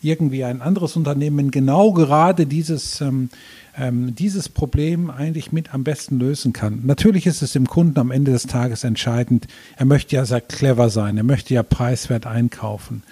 irgendwie 0.02 0.44
ein 0.46 0.64
anderes 0.64 0.96
Unternehmen 0.96 1.52
genau 1.52 1.94
gerade 1.94 2.48
dieses, 2.48 3.00
ähm, 3.00 3.30
ähm, 3.78 4.16
dieses 4.16 4.50
Problem 4.50 5.12
eigentlich 5.12 5.52
mit 5.52 5.76
am 5.76 5.84
besten 5.84 6.18
lösen 6.18 6.54
kann. 6.54 6.82
Natürlich 6.86 7.28
ist 7.28 7.44
es 7.44 7.52
dem 7.52 7.68
Kunden 7.68 8.00
am 8.00 8.10
Ende 8.10 8.32
des 8.32 8.48
Tages 8.48 8.84
entscheidend. 8.84 9.46
Er 9.78 9.86
möchte 9.86 10.16
ja 10.16 10.26
sehr 10.26 10.42
clever 10.42 10.90
sein, 10.90 11.18
er 11.18 11.24
möchte 11.24 11.54
ja 11.54 11.62
preiswert 11.62 12.26
einkaufen. 12.26 13.04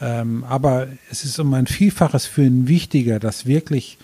Ähm, 0.00 0.44
aber 0.44 0.88
es 1.10 1.24
ist 1.24 1.38
um 1.38 1.52
ein 1.54 1.66
Vielfaches 1.66 2.26
für 2.26 2.44
ihn 2.44 2.68
wichtiger, 2.68 3.18
dass 3.18 3.46
wirklich 3.46 3.98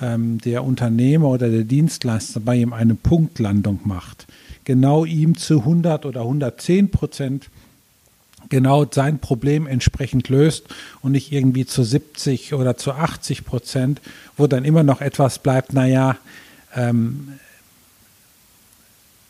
ähm, 0.00 0.38
der 0.38 0.64
Unternehmer 0.64 1.28
oder 1.28 1.48
der 1.48 1.64
Dienstleister 1.64 2.40
bei 2.40 2.56
ihm 2.56 2.72
eine 2.72 2.94
Punktlandung 2.94 3.80
macht 3.84 4.26
genau 4.70 5.04
ihm 5.04 5.36
zu 5.36 5.60
100 5.60 6.06
oder 6.06 6.20
110 6.20 6.92
Prozent 6.92 7.48
genau 8.48 8.86
sein 8.88 9.18
Problem 9.18 9.66
entsprechend 9.66 10.28
löst 10.28 10.66
und 11.02 11.10
nicht 11.12 11.32
irgendwie 11.32 11.66
zu 11.66 11.82
70 11.82 12.54
oder 12.54 12.76
zu 12.76 12.92
80 12.92 13.44
Prozent, 13.44 14.00
wo 14.36 14.46
dann 14.46 14.64
immer 14.64 14.84
noch 14.84 15.00
etwas 15.00 15.40
bleibt, 15.40 15.72
naja, 15.72 16.16
ähm, 16.74 17.34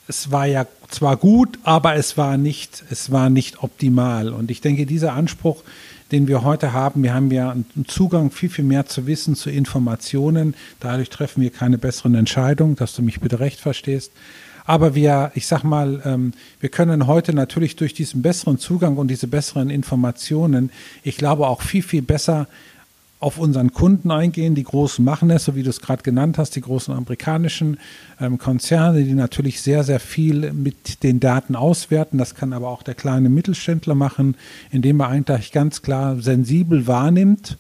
es 0.08 0.30
war 0.30 0.44
ja 0.44 0.66
zwar 0.90 1.16
gut, 1.16 1.58
aber 1.62 1.94
es 1.94 2.18
war 2.18 2.36
nicht, 2.36 2.84
es 2.90 3.10
war 3.10 3.30
nicht 3.30 3.62
optimal. 3.62 4.34
Und 4.34 4.50
ich 4.50 4.60
denke, 4.60 4.84
dieser 4.84 5.14
Anspruch, 5.14 5.62
den 6.12 6.28
wir 6.28 6.42
heute 6.42 6.72
haben, 6.72 7.02
wir 7.02 7.14
haben 7.14 7.30
ja 7.30 7.50
einen 7.50 7.86
Zugang 7.86 8.30
viel, 8.30 8.48
viel 8.48 8.64
mehr 8.64 8.86
zu 8.86 9.06
Wissen, 9.06 9.34
zu 9.34 9.50
Informationen. 9.50 10.54
Dadurch 10.80 11.10
treffen 11.10 11.42
wir 11.42 11.50
keine 11.50 11.78
besseren 11.78 12.14
Entscheidungen, 12.14 12.76
dass 12.76 12.94
du 12.94 13.02
mich 13.02 13.20
bitte 13.20 13.40
recht 13.40 13.60
verstehst. 13.60 14.12
Aber 14.64 14.94
wir, 14.94 15.32
ich 15.34 15.46
sag 15.46 15.64
mal, 15.64 16.02
ähm, 16.04 16.32
wir 16.60 16.68
können 16.68 17.06
heute 17.06 17.34
natürlich 17.34 17.76
durch 17.76 17.94
diesen 17.94 18.22
besseren 18.22 18.58
Zugang 18.58 18.96
und 18.96 19.08
diese 19.08 19.26
besseren 19.26 19.70
Informationen, 19.70 20.70
ich 21.02 21.16
glaube 21.16 21.48
auch 21.48 21.62
viel, 21.62 21.82
viel 21.82 22.02
besser 22.02 22.46
auf 23.20 23.38
unseren 23.38 23.72
Kunden 23.72 24.10
eingehen. 24.10 24.54
Die 24.54 24.64
Großen 24.64 25.04
machen 25.04 25.30
es, 25.30 25.44
so 25.44 25.54
wie 25.54 25.62
du 25.62 25.70
es 25.70 25.80
gerade 25.80 26.02
genannt 26.02 26.38
hast, 26.38 26.56
die 26.56 26.62
großen 26.62 26.92
amerikanischen 26.92 27.78
ähm, 28.18 28.38
Konzerne, 28.38 29.04
die 29.04 29.12
natürlich 29.12 29.60
sehr, 29.60 29.84
sehr 29.84 30.00
viel 30.00 30.52
mit 30.52 31.02
den 31.02 31.20
Daten 31.20 31.54
auswerten. 31.54 32.16
Das 32.16 32.34
kann 32.34 32.54
aber 32.54 32.68
auch 32.68 32.82
der 32.82 32.94
kleine 32.94 33.28
Mittelständler 33.28 33.94
machen, 33.94 34.36
indem 34.70 35.00
er 35.00 35.08
eigentlich 35.08 35.52
ganz 35.52 35.82
klar 35.82 36.20
sensibel 36.20 36.86
wahrnimmt, 36.86 37.58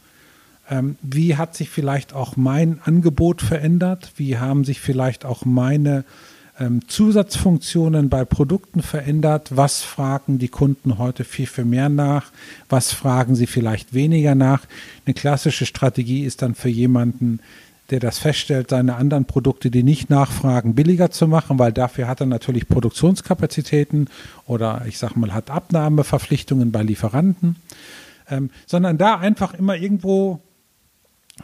ähm, 0.70 0.96
wie 1.02 1.36
hat 1.36 1.54
sich 1.54 1.68
vielleicht 1.68 2.14
auch 2.14 2.36
mein 2.36 2.80
Angebot 2.82 3.42
verändert, 3.42 4.12
wie 4.16 4.38
haben 4.38 4.64
sich 4.64 4.80
vielleicht 4.80 5.26
auch 5.26 5.44
meine 5.44 6.04
ähm, 6.60 6.86
Zusatzfunktionen 6.86 8.08
bei 8.08 8.24
Produkten 8.24 8.82
verändert? 8.82 9.56
Was 9.56 9.82
fragen 9.82 10.38
die 10.38 10.48
Kunden 10.48 10.98
heute 10.98 11.24
viel, 11.24 11.46
viel 11.46 11.64
mehr 11.64 11.88
nach? 11.88 12.30
Was 12.68 12.92
fragen 12.92 13.34
sie 13.34 13.46
vielleicht 13.46 13.94
weniger 13.94 14.34
nach? 14.34 14.66
Eine 15.06 15.14
klassische 15.14 15.66
Strategie 15.66 16.24
ist 16.24 16.42
dann 16.42 16.54
für 16.54 16.68
jemanden, 16.68 17.40
der 17.90 17.98
das 17.98 18.18
feststellt, 18.18 18.70
seine 18.70 18.94
anderen 18.96 19.24
Produkte, 19.24 19.70
die 19.70 19.82
nicht 19.82 20.10
nachfragen, 20.10 20.74
billiger 20.74 21.10
zu 21.10 21.26
machen, 21.26 21.58
weil 21.58 21.72
dafür 21.72 22.06
hat 22.06 22.20
er 22.20 22.26
natürlich 22.26 22.68
Produktionskapazitäten 22.68 24.08
oder 24.46 24.82
ich 24.86 24.98
sage 24.98 25.18
mal, 25.18 25.34
hat 25.34 25.50
Abnahmeverpflichtungen 25.50 26.70
bei 26.70 26.82
Lieferanten, 26.82 27.56
ähm, 28.28 28.50
sondern 28.66 28.96
da 28.96 29.16
einfach 29.16 29.54
immer 29.54 29.76
irgendwo 29.76 30.40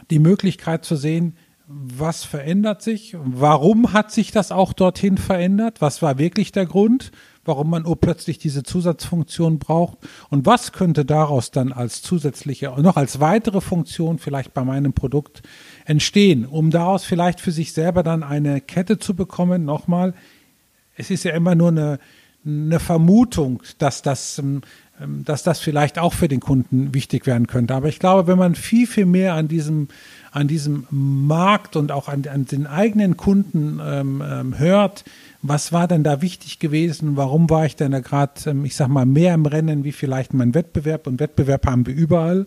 die 0.09 0.19
Möglichkeit 0.19 0.85
zu 0.85 0.95
sehen, 0.95 1.35
was 1.67 2.23
verändert 2.23 2.81
sich? 2.81 3.17
Warum 3.21 3.91
hat 3.91 4.11
sich 4.11 4.31
das 4.31 4.53
auch 4.53 4.71
dorthin 4.71 5.17
verändert? 5.17 5.81
Was 5.81 6.01
war 6.01 6.17
wirklich 6.17 6.53
der 6.53 6.65
Grund, 6.65 7.11
warum 7.43 7.69
man 7.69 7.85
urplötzlich 7.85 8.37
diese 8.37 8.63
Zusatzfunktion 8.63 9.59
braucht? 9.59 9.97
Und 10.29 10.45
was 10.45 10.71
könnte 10.71 11.03
daraus 11.03 11.51
dann 11.51 11.73
als 11.73 12.01
zusätzliche, 12.01 12.73
noch 12.81 12.95
als 12.95 13.19
weitere 13.19 13.59
Funktion 13.59 14.17
vielleicht 14.17 14.53
bei 14.53 14.63
meinem 14.63 14.93
Produkt 14.93 15.41
entstehen, 15.83 16.45
um 16.45 16.71
daraus 16.71 17.03
vielleicht 17.03 17.41
für 17.41 17.51
sich 17.51 17.73
selber 17.73 18.01
dann 18.01 18.23
eine 18.23 18.61
Kette 18.61 18.97
zu 18.97 19.13
bekommen? 19.13 19.65
Nochmal, 19.65 20.13
es 20.95 21.09
ist 21.11 21.25
ja 21.25 21.33
immer 21.33 21.55
nur 21.55 21.69
eine, 21.69 21.99
eine 22.45 22.79
Vermutung, 22.79 23.61
dass 23.77 24.01
das, 24.01 24.39
ähm, 24.39 24.61
ähm, 25.01 25.25
dass 25.25 25.43
das 25.43 25.59
vielleicht 25.59 25.99
auch 25.99 26.13
für 26.13 26.29
den 26.29 26.39
Kunden 26.39 26.93
wichtig 26.93 27.25
werden 27.25 27.47
könnte. 27.47 27.75
Aber 27.75 27.89
ich 27.89 27.99
glaube, 27.99 28.27
wenn 28.27 28.37
man 28.37 28.55
viel, 28.55 28.87
viel 28.87 29.05
mehr 29.05 29.33
an 29.33 29.47
diesem, 29.49 29.89
an 30.37 30.47
diesem 30.47 30.85
Markt 30.91 31.75
und 31.75 31.91
auch 31.91 32.07
an, 32.07 32.23
an 32.31 32.45
den 32.45 32.67
eigenen 32.67 33.17
Kunden 33.17 33.81
ähm, 33.83 34.23
ähm, 34.23 34.59
hört, 34.59 35.03
was 35.41 35.73
war 35.73 35.87
denn 35.87 36.03
da 36.03 36.21
wichtig 36.21 36.59
gewesen? 36.59 37.17
Warum 37.17 37.49
war 37.49 37.65
ich 37.65 37.75
denn 37.75 37.91
da 37.91 38.01
gerade, 38.01 38.33
ähm, 38.45 38.63
ich 38.63 38.75
sag 38.75 38.87
mal, 38.87 39.07
mehr 39.07 39.33
im 39.33 39.47
Rennen 39.47 39.83
wie 39.83 39.91
vielleicht 39.91 40.35
mein 40.35 40.53
Wettbewerb? 40.53 41.07
Und 41.07 41.19
Wettbewerb 41.19 41.65
haben 41.65 41.87
wir 41.87 41.95
überall. 41.95 42.45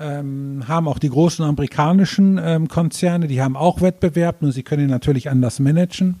Ähm, 0.00 0.64
haben 0.66 0.88
auch 0.88 0.98
die 0.98 1.10
großen 1.10 1.44
amerikanischen 1.44 2.40
ähm, 2.42 2.68
Konzerne, 2.68 3.28
die 3.28 3.42
haben 3.42 3.56
auch 3.56 3.82
Wettbewerb, 3.82 4.40
nur 4.40 4.50
sie 4.50 4.62
können 4.62 4.84
ihn 4.84 4.90
natürlich 4.90 5.28
anders 5.28 5.60
managen. 5.60 6.16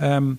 Ähm, 0.00 0.38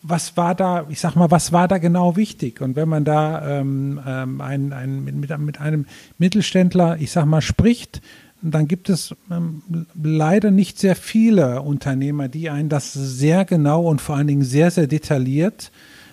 was 0.00 0.38
war 0.38 0.54
da, 0.54 0.86
ich 0.88 1.00
sag 1.00 1.16
mal, 1.16 1.30
was 1.30 1.52
war 1.52 1.68
da 1.68 1.76
genau 1.76 2.16
wichtig? 2.16 2.62
Und 2.62 2.76
wenn 2.76 2.88
man 2.88 3.04
da 3.04 3.60
ähm, 3.60 4.00
ein, 4.40 4.72
ein, 4.72 5.04
mit, 5.04 5.38
mit 5.38 5.60
einem 5.60 5.84
Mittelständler, 6.18 6.96
ich 6.98 7.10
sag 7.10 7.26
mal, 7.26 7.42
spricht, 7.42 8.00
dann 8.52 8.68
gibt 8.68 8.90
es 8.90 9.14
ähm, 9.30 9.62
leider 10.02 10.50
nicht 10.50 10.78
sehr 10.78 10.96
viele 10.96 11.62
Unternehmer, 11.62 12.28
die 12.28 12.50
einen 12.50 12.68
das 12.68 12.92
sehr 12.92 13.44
genau 13.44 13.88
und 13.88 14.00
vor 14.00 14.16
allen 14.16 14.26
Dingen 14.26 14.42
sehr, 14.42 14.70
sehr 14.70 14.86
detailliert 14.86 15.70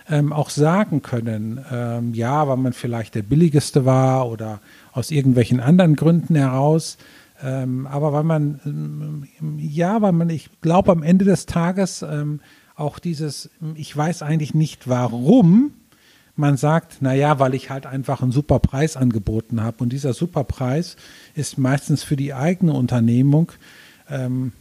ähm, 0.10 0.34
auch 0.34 0.50
sagen 0.50 1.02
können. 1.02 1.64
Ähm, 1.72 2.14
ja, 2.14 2.48
weil 2.48 2.58
man 2.58 2.74
vielleicht 2.74 3.16
der 3.16 3.24
billigste 3.24 3.86
war 3.86 4.30
oder 4.30 4.60
aus 4.94 5.12
irgendwelchen 5.12 5.60
anderen 5.60 5.96
Gründen 5.96 6.36
heraus. 6.36 6.98
Ähm, 7.44 7.88
aber 7.88 8.14
weil 8.14 8.24
man, 8.24 8.60
ähm, 8.66 9.58
ja, 9.58 10.02
weil 10.02 10.12
man, 10.12 10.30
ich 10.30 10.50
glaube, 10.62 10.92
am 10.92 11.04
Ende 11.04 11.26
des 11.26 11.46
Tages 11.46 12.02
ähm, 12.04 12.40
auch 12.76 13.00
dieses, 13.00 13.50
ich 13.76 13.96
weiß 13.96 14.22
eigentlich 14.22 14.54
nicht 14.54 14.88
warum, 14.88 15.74
man 16.42 16.58
sagt, 16.58 17.02
naja, 17.02 17.40
weil 17.40 17.54
ich 17.54 17.70
halt 17.70 17.86
einfach 17.86 18.22
einen 18.22 18.34
super 18.34 18.60
Preis 18.60 18.98
angeboten 18.98 19.62
habe. 19.62 19.78
Und 19.82 19.94
dieser 19.94 20.14
super 20.14 20.44
Preis 20.44 20.98
ist 21.36 21.58
meistens 21.58 22.04
für 22.04 22.18
die 22.18 22.34
eigene 22.34 22.74
Unternehmung 22.74 23.54
ähm, 24.10 24.52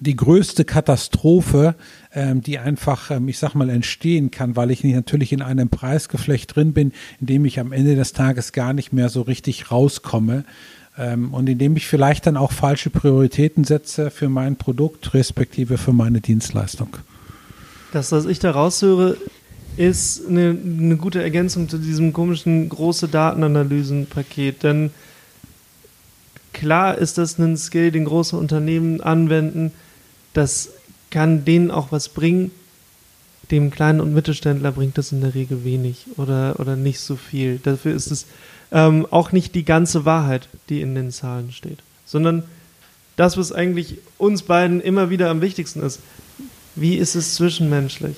die 0.00 0.16
größte 0.16 0.64
Katastrophe, 0.64 1.74
ähm, 2.14 2.40
die 2.40 2.58
einfach, 2.58 3.10
ähm, 3.10 3.28
ich 3.28 3.38
sag 3.38 3.54
mal, 3.54 3.68
entstehen 3.68 4.30
kann, 4.30 4.56
weil 4.56 4.70
ich 4.70 4.82
natürlich 4.82 5.32
in 5.32 5.42
einem 5.42 5.68
Preisgeflecht 5.68 6.56
drin 6.56 6.72
bin, 6.72 6.92
in 7.20 7.26
dem 7.26 7.44
ich 7.44 7.60
am 7.60 7.72
Ende 7.72 7.94
des 7.94 8.12
Tages 8.12 8.52
gar 8.52 8.72
nicht 8.72 8.92
mehr 8.92 9.10
so 9.10 9.22
richtig 9.22 9.70
rauskomme 9.70 10.44
ähm, 10.98 11.34
und 11.34 11.48
in 11.48 11.58
dem 11.58 11.76
ich 11.76 11.86
vielleicht 11.86 12.26
dann 12.26 12.38
auch 12.38 12.52
falsche 12.52 12.90
Prioritäten 12.90 13.64
setze 13.64 14.10
für 14.10 14.30
mein 14.30 14.56
Produkt, 14.56 15.12
respektive 15.12 15.76
für 15.76 15.92
meine 15.92 16.20
Dienstleistung. 16.20 16.96
Das, 17.92 18.10
was 18.10 18.24
ich 18.24 18.38
da 18.38 18.52
raushöre, 18.52 19.16
ist 19.76 20.26
eine, 20.28 20.50
eine 20.50 20.96
gute 20.96 21.22
Ergänzung 21.22 21.68
zu 21.68 21.78
diesem 21.78 22.12
komischen 22.12 22.68
große 22.68 23.08
Datenanalysen-Paket. 23.08 24.62
Denn 24.62 24.90
klar 26.52 26.98
ist 26.98 27.18
das 27.18 27.38
ein 27.38 27.56
Skill, 27.56 27.90
den 27.90 28.04
große 28.04 28.36
Unternehmen 28.36 29.00
anwenden. 29.00 29.72
Das 30.32 30.70
kann 31.10 31.44
denen 31.44 31.70
auch 31.70 31.92
was 31.92 32.08
bringen. 32.08 32.50
Dem 33.50 33.70
kleinen 33.70 34.00
und 34.00 34.14
Mittelständler 34.14 34.72
bringt 34.72 34.96
das 34.96 35.12
in 35.12 35.20
der 35.20 35.34
Regel 35.34 35.64
wenig 35.64 36.06
oder, 36.16 36.60
oder 36.60 36.76
nicht 36.76 37.00
so 37.00 37.16
viel. 37.16 37.58
Dafür 37.58 37.94
ist 37.94 38.10
es 38.10 38.26
ähm, 38.70 39.06
auch 39.10 39.32
nicht 39.32 39.54
die 39.54 39.64
ganze 39.64 40.04
Wahrheit, 40.04 40.48
die 40.68 40.80
in 40.80 40.94
den 40.94 41.10
Zahlen 41.10 41.50
steht, 41.50 41.78
sondern 42.06 42.44
das, 43.16 43.36
was 43.36 43.52
eigentlich 43.52 43.98
uns 44.18 44.42
beiden 44.42 44.80
immer 44.80 45.10
wieder 45.10 45.30
am 45.30 45.40
wichtigsten 45.40 45.82
ist. 45.82 46.00
Wie 46.76 46.94
ist 46.94 47.16
es 47.16 47.34
zwischenmenschlich? 47.34 48.16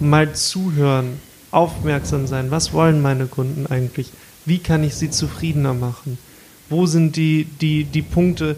Mal 0.00 0.34
zuhören, 0.34 1.18
aufmerksam 1.50 2.26
sein. 2.26 2.50
Was 2.50 2.72
wollen 2.72 3.02
meine 3.02 3.26
Kunden 3.26 3.66
eigentlich? 3.66 4.10
Wie 4.46 4.58
kann 4.58 4.82
ich 4.82 4.94
sie 4.94 5.10
zufriedener 5.10 5.74
machen? 5.74 6.18
Wo 6.68 6.86
sind 6.86 7.16
die, 7.16 7.44
die, 7.44 7.84
die 7.84 8.02
Punkte, 8.02 8.56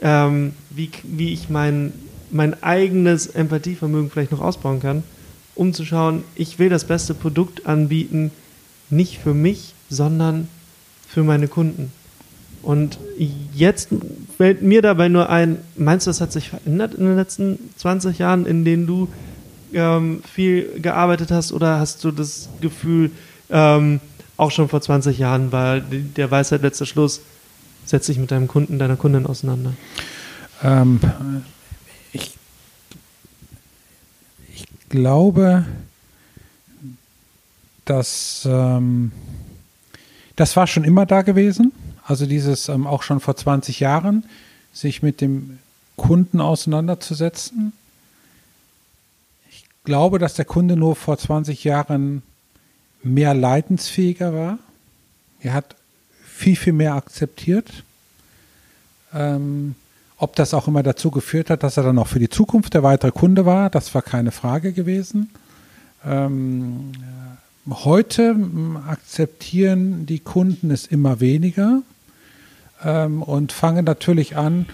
ähm, 0.00 0.52
wie, 0.70 0.90
wie 1.04 1.32
ich 1.32 1.48
mein, 1.48 1.92
mein 2.30 2.62
eigenes 2.62 3.26
Empathievermögen 3.26 4.10
vielleicht 4.10 4.32
noch 4.32 4.40
ausbauen 4.40 4.80
kann, 4.80 5.02
um 5.54 5.72
zu 5.72 5.84
schauen, 5.84 6.24
ich 6.34 6.58
will 6.58 6.68
das 6.68 6.84
beste 6.84 7.14
Produkt 7.14 7.66
anbieten, 7.66 8.30
nicht 8.88 9.18
für 9.18 9.34
mich, 9.34 9.74
sondern 9.88 10.48
für 11.06 11.22
meine 11.22 11.48
Kunden. 11.48 11.92
Und 12.62 12.98
jetzt 13.54 13.88
fällt 14.36 14.62
mir 14.62 14.82
dabei 14.82 15.08
nur 15.08 15.30
ein, 15.30 15.58
meinst 15.76 16.06
du, 16.06 16.10
das 16.10 16.20
hat 16.20 16.32
sich 16.32 16.50
verändert 16.50 16.94
in 16.94 17.04
den 17.04 17.16
letzten 17.16 17.58
20 17.76 18.18
Jahren, 18.18 18.46
in 18.46 18.64
denen 18.64 18.86
du 18.86 19.08
ähm, 19.72 20.22
viel 20.32 20.80
gearbeitet 20.80 21.30
hast, 21.30 21.52
oder 21.52 21.78
hast 21.78 22.02
du 22.04 22.10
das 22.10 22.48
Gefühl, 22.60 23.10
ähm, 23.50 24.00
auch 24.36 24.50
schon 24.50 24.68
vor 24.68 24.80
20 24.80 25.18
Jahren 25.18 25.52
war 25.52 25.80
der 25.80 26.30
Weisheit 26.30 26.62
letzter 26.62 26.86
Schluss, 26.86 27.20
setz 27.84 28.06
dich 28.06 28.18
mit 28.18 28.30
deinem 28.30 28.48
Kunden, 28.48 28.78
deiner 28.78 28.96
Kundin 28.96 29.26
auseinander? 29.26 29.72
Ähm, 30.62 31.00
ich, 32.12 32.36
ich 34.54 34.66
glaube, 34.88 35.64
dass 37.84 38.46
ähm, 38.48 39.12
das 40.36 40.56
war 40.56 40.66
schon 40.66 40.84
immer 40.84 41.04
da 41.06 41.22
gewesen. 41.22 41.72
Also 42.04 42.24
dieses 42.24 42.68
ähm, 42.68 42.86
auch 42.86 43.02
schon 43.02 43.20
vor 43.20 43.36
20 43.36 43.80
Jahren, 43.80 44.24
sich 44.72 45.02
mit 45.02 45.20
dem 45.20 45.58
Kunden 45.96 46.40
auseinanderzusetzen. 46.40 47.72
Ich 49.90 49.92
glaube, 49.92 50.20
dass 50.20 50.34
der 50.34 50.44
Kunde 50.44 50.76
nur 50.76 50.94
vor 50.94 51.18
20 51.18 51.64
Jahren 51.64 52.22
mehr 53.02 53.34
leidensfähiger 53.34 54.32
war. 54.32 54.60
Er 55.40 55.52
hat 55.52 55.74
viel, 56.24 56.54
viel 56.54 56.74
mehr 56.74 56.94
akzeptiert. 56.94 57.82
Ähm, 59.12 59.74
ob 60.16 60.36
das 60.36 60.54
auch 60.54 60.68
immer 60.68 60.84
dazu 60.84 61.10
geführt 61.10 61.50
hat, 61.50 61.64
dass 61.64 61.76
er 61.76 61.82
dann 61.82 61.98
auch 61.98 62.06
für 62.06 62.20
die 62.20 62.28
Zukunft 62.28 62.74
der 62.74 62.84
weitere 62.84 63.10
Kunde 63.10 63.46
war, 63.46 63.68
das 63.68 63.92
war 63.92 64.02
keine 64.02 64.30
Frage 64.30 64.72
gewesen. 64.72 65.30
Ähm, 66.06 66.92
heute 67.68 68.36
akzeptieren 68.86 70.06
die 70.06 70.20
Kunden 70.20 70.70
es 70.70 70.86
immer 70.86 71.18
weniger 71.18 71.82
ähm, 72.84 73.24
und 73.24 73.50
fangen 73.50 73.86
natürlich 73.86 74.36
an. 74.36 74.66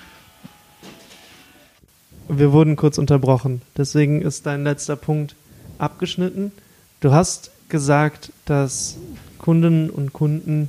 Wir 2.28 2.50
wurden 2.50 2.74
kurz 2.74 2.98
unterbrochen, 2.98 3.62
deswegen 3.76 4.20
ist 4.20 4.46
dein 4.46 4.64
letzter 4.64 4.96
Punkt 4.96 5.36
abgeschnitten. 5.78 6.50
Du 6.98 7.12
hast 7.12 7.52
gesagt, 7.68 8.32
dass 8.46 8.96
Kundinnen 9.38 9.90
und 9.90 10.12
Kunden 10.12 10.68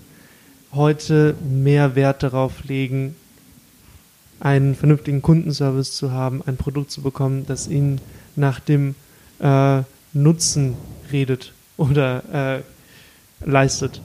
heute 0.71 1.35
mehr 1.41 1.95
Wert 1.95 2.21
darauf 2.21 2.63
legen, 2.65 3.15
einen 4.39 4.75
vernünftigen 4.75 5.23
Kundenservice 5.23 5.93
zu 5.93 6.11
haben, 6.11 6.43
ein 6.45 6.57
Produkt 6.57 6.91
zu 6.91 7.01
bekommen, 7.01 7.45
das 7.47 7.67
ihnen 7.67 8.01
nach 8.35 8.59
dem 8.59 8.93
äh, 9.39 9.81
Nutzen 10.13 10.75
redet 11.11 11.53
oder 11.75 12.57
äh, 12.59 12.61
leistet. 13.43 14.01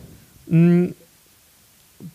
Mhm. 0.46 0.94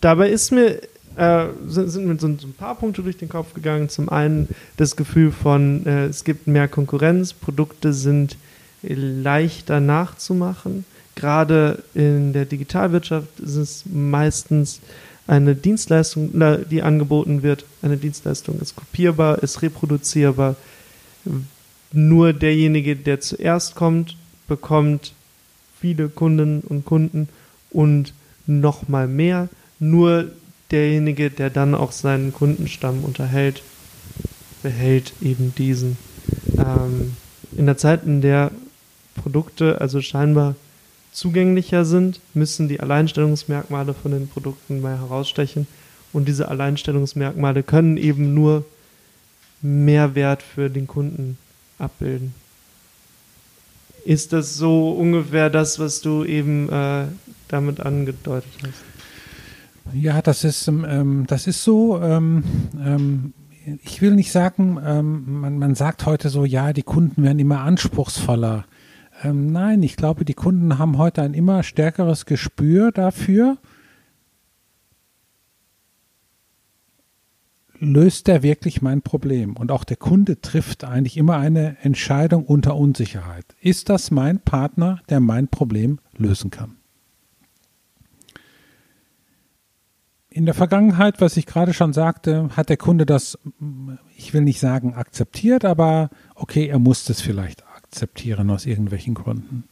Dabei 0.01 0.31
ist 0.31 0.51
mir 0.51 0.81
äh, 1.17 1.47
sind, 1.67 1.89
sind, 1.89 2.05
mir 2.05 2.17
so 2.19 2.27
ein 2.27 2.53
paar 2.57 2.75
Punkte 2.75 3.03
durch 3.03 3.17
den 3.17 3.29
Kopf 3.29 3.53
gegangen. 3.53 3.89
Zum 3.89 4.09
einen 4.09 4.49
das 4.77 4.95
Gefühl 4.95 5.31
von, 5.31 5.85
äh, 5.85 6.05
es 6.05 6.23
gibt 6.23 6.47
mehr 6.47 6.67
Konkurrenz, 6.67 7.33
Produkte 7.33 7.93
sind 7.93 8.37
leichter 8.83 9.79
nachzumachen. 9.79 10.85
Gerade 11.15 11.83
in 11.95 12.33
der 12.33 12.45
Digitalwirtschaft 12.45 13.39
ist 13.39 13.55
es 13.55 13.83
meistens 13.91 14.79
eine 15.25 15.55
Dienstleistung, 15.55 16.31
die 16.69 16.81
angeboten 16.83 17.43
wird. 17.43 17.65
Eine 17.81 17.97
Dienstleistung 17.97 18.59
ist 18.61 18.75
kopierbar, 18.75 19.41
ist 19.43 19.61
reproduzierbar. 19.61 20.55
Nur 21.91 22.33
derjenige, 22.33 22.95
der 22.95 23.19
zuerst 23.19 23.75
kommt, 23.75 24.15
bekommt 24.47 25.13
viele 25.81 26.09
Kundinnen 26.09 26.61
und 26.61 26.85
Kunden 26.85 27.27
und 27.71 28.13
nochmal 28.45 29.07
mehr. 29.07 29.49
Nur 29.79 30.31
derjenige, 30.71 31.29
der 31.29 31.49
dann 31.49 31.75
auch 31.75 31.91
seinen 31.91 32.33
Kundenstamm 32.33 33.03
unterhält, 33.03 33.63
behält 34.63 35.13
eben 35.21 35.53
diesen. 35.55 35.97
Ähm, 36.57 37.15
in 37.55 37.65
der 37.65 37.77
Zeit, 37.77 38.03
in 38.05 38.21
der 38.21 38.51
Produkte 39.15 39.81
also 39.81 40.01
scheinbar 40.01 40.55
zugänglicher 41.11 41.85
sind, 41.85 42.19
müssen 42.33 42.67
die 42.67 42.79
Alleinstellungsmerkmale 42.79 43.93
von 43.93 44.11
den 44.11 44.27
Produkten 44.27 44.81
mal 44.81 44.97
herausstechen. 44.97 45.67
Und 46.13 46.27
diese 46.27 46.47
Alleinstellungsmerkmale 46.47 47.63
können 47.63 47.97
eben 47.97 48.33
nur 48.33 48.65
Mehrwert 49.61 50.43
für 50.43 50.69
den 50.69 50.87
Kunden 50.87 51.37
abbilden. 51.79 52.33
Ist 54.05 54.31
das 54.31 54.55
so 54.55 54.91
ungefähr 54.91 55.49
das, 55.49 55.79
was 55.79 56.01
du 56.01 56.23
eben 56.23 56.69
äh, 56.69 57.07
damit 57.49 57.81
angedeutet 57.81 58.51
hast? 58.63 58.86
Ja, 59.93 60.21
das 60.21 60.43
ist, 60.43 60.67
ähm, 60.67 60.85
ähm, 60.87 61.25
das 61.27 61.47
ist 61.47 61.63
so. 61.63 62.01
Ähm, 62.01 62.43
ähm, 62.79 63.33
ich 63.83 64.01
will 64.01 64.15
nicht 64.15 64.31
sagen, 64.31 64.79
ähm, 64.83 65.41
man, 65.41 65.57
man 65.57 65.75
sagt 65.75 66.05
heute 66.05 66.29
so, 66.29 66.45
ja, 66.45 66.73
die 66.73 66.83
Kunden 66.83 67.23
werden 67.23 67.39
immer 67.39 67.59
anspruchsvoller. 67.61 68.65
Nein, 69.23 69.81
ich 69.81 69.95
glaube, 69.95 70.25
die 70.25 70.35
Kunden 70.35 70.77
haben 70.77 70.99
heute 70.99 71.23
ein 71.23 71.33
immer 71.33 71.63
stärkeres 71.63 72.27
Gespür 72.27 72.91
dafür, 72.91 73.57
löst 77.79 78.27
der 78.27 78.43
wirklich 78.43 78.81
mein 78.81 79.01
Problem? 79.01 79.55
Und 79.55 79.71
auch 79.71 79.83
der 79.83 79.97
Kunde 79.97 80.41
trifft 80.41 80.83
eigentlich 80.83 81.17
immer 81.17 81.37
eine 81.37 81.77
Entscheidung 81.81 82.45
unter 82.45 82.75
Unsicherheit. 82.75 83.45
Ist 83.61 83.89
das 83.89 84.11
mein 84.11 84.39
Partner, 84.39 85.01
der 85.09 85.19
mein 85.19 85.47
Problem 85.47 85.99
lösen 86.17 86.51
kann? 86.51 86.76
In 90.37 90.45
der 90.45 90.53
Vergangenheit, 90.53 91.19
was 91.19 91.35
ich 91.35 91.47
gerade 91.47 91.73
schon 91.73 91.93
sagte, 91.93 92.49
hat 92.55 92.69
der 92.69 92.77
Kunde 92.77 93.07
das, 93.07 93.39
ich 94.15 94.35
will 94.35 94.41
nicht 94.41 94.59
sagen 94.59 94.93
akzeptiert, 94.93 95.65
aber 95.65 96.11
okay, 96.35 96.67
er 96.67 96.77
muss 96.77 97.05
das 97.05 97.21
vielleicht 97.21 97.65
akzeptieren 97.75 98.51
aus 98.51 98.67
irgendwelchen 98.67 99.15
Gründen. 99.15 99.63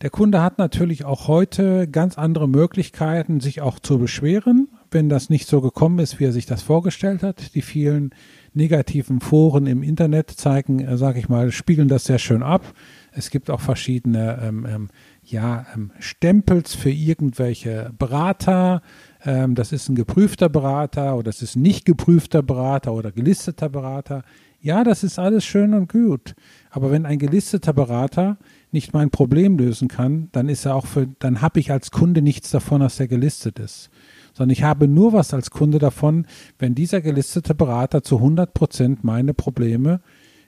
Der 0.00 0.10
Kunde 0.10 0.42
hat 0.42 0.58
natürlich 0.58 1.04
auch 1.04 1.28
heute 1.28 1.86
ganz 1.86 2.18
andere 2.18 2.48
Möglichkeiten, 2.48 3.38
sich 3.38 3.60
auch 3.60 3.78
zu 3.78 4.00
beschweren, 4.00 4.66
wenn 4.90 5.08
das 5.08 5.30
nicht 5.30 5.46
so 5.46 5.60
gekommen 5.60 6.00
ist, 6.00 6.18
wie 6.18 6.24
er 6.24 6.32
sich 6.32 6.46
das 6.46 6.62
vorgestellt 6.62 7.22
hat. 7.22 7.54
Die 7.54 7.62
vielen 7.62 8.10
negativen 8.52 9.20
Foren 9.20 9.68
im 9.68 9.84
Internet 9.84 10.30
zeigen, 10.30 10.80
äh, 10.80 10.96
sage 10.96 11.20
ich 11.20 11.28
mal, 11.28 11.52
spiegeln 11.52 11.86
das 11.86 12.04
sehr 12.04 12.18
schön 12.18 12.42
ab. 12.42 12.74
Es 13.12 13.30
gibt 13.30 13.48
auch 13.48 13.60
verschiedene 13.60 14.40
ähm, 14.42 14.66
ähm, 14.66 14.88
ja, 15.22 15.66
ähm, 15.74 15.92
Stempels 16.00 16.74
für 16.74 16.90
irgendwelche 16.90 17.92
Berater. 17.96 18.82
Ähm, 19.24 19.54
das 19.54 19.72
ist 19.72 19.88
ein 19.88 19.94
geprüfter 19.94 20.48
Berater 20.48 21.14
oder 21.14 21.24
das 21.24 21.42
ist 21.42 21.56
ein 21.56 21.62
nicht 21.62 21.84
geprüfter 21.84 22.42
Berater 22.42 22.92
oder 22.92 23.12
gelisteter 23.12 23.68
Berater. 23.68 24.24
Ja, 24.60 24.84
das 24.84 25.02
ist 25.02 25.18
alles 25.18 25.44
schön 25.44 25.74
und 25.74 25.90
gut. 25.90 26.34
Aber 26.70 26.90
wenn 26.90 27.06
ein 27.06 27.18
gelisteter 27.18 27.72
Berater 27.72 28.38
nicht 28.70 28.94
mein 28.94 29.10
Problem 29.10 29.58
lösen 29.58 29.88
kann, 29.88 30.28
dann 30.32 30.48
ist 30.48 30.64
er 30.64 30.76
auch 30.76 30.86
für, 30.86 31.08
dann 31.18 31.42
habe 31.42 31.60
ich 31.60 31.72
als 31.72 31.90
Kunde 31.90 32.22
nichts 32.22 32.50
davon, 32.50 32.80
dass 32.80 33.00
er 33.00 33.08
gelistet 33.08 33.58
ist 33.58 33.90
sondern 34.34 34.52
ich 34.52 34.62
habe 34.62 34.88
nur 34.88 35.12
was 35.12 35.34
als 35.34 35.50
Kunde 35.50 35.78
davon, 35.78 36.26
wenn 36.58 36.74
dieser 36.74 37.00
gelistete 37.00 37.54
Berater 37.54 38.02
zu 38.02 38.16
100 38.16 38.54
Prozent 38.54 39.04
meine 39.04 39.34
Probleme 39.34 40.00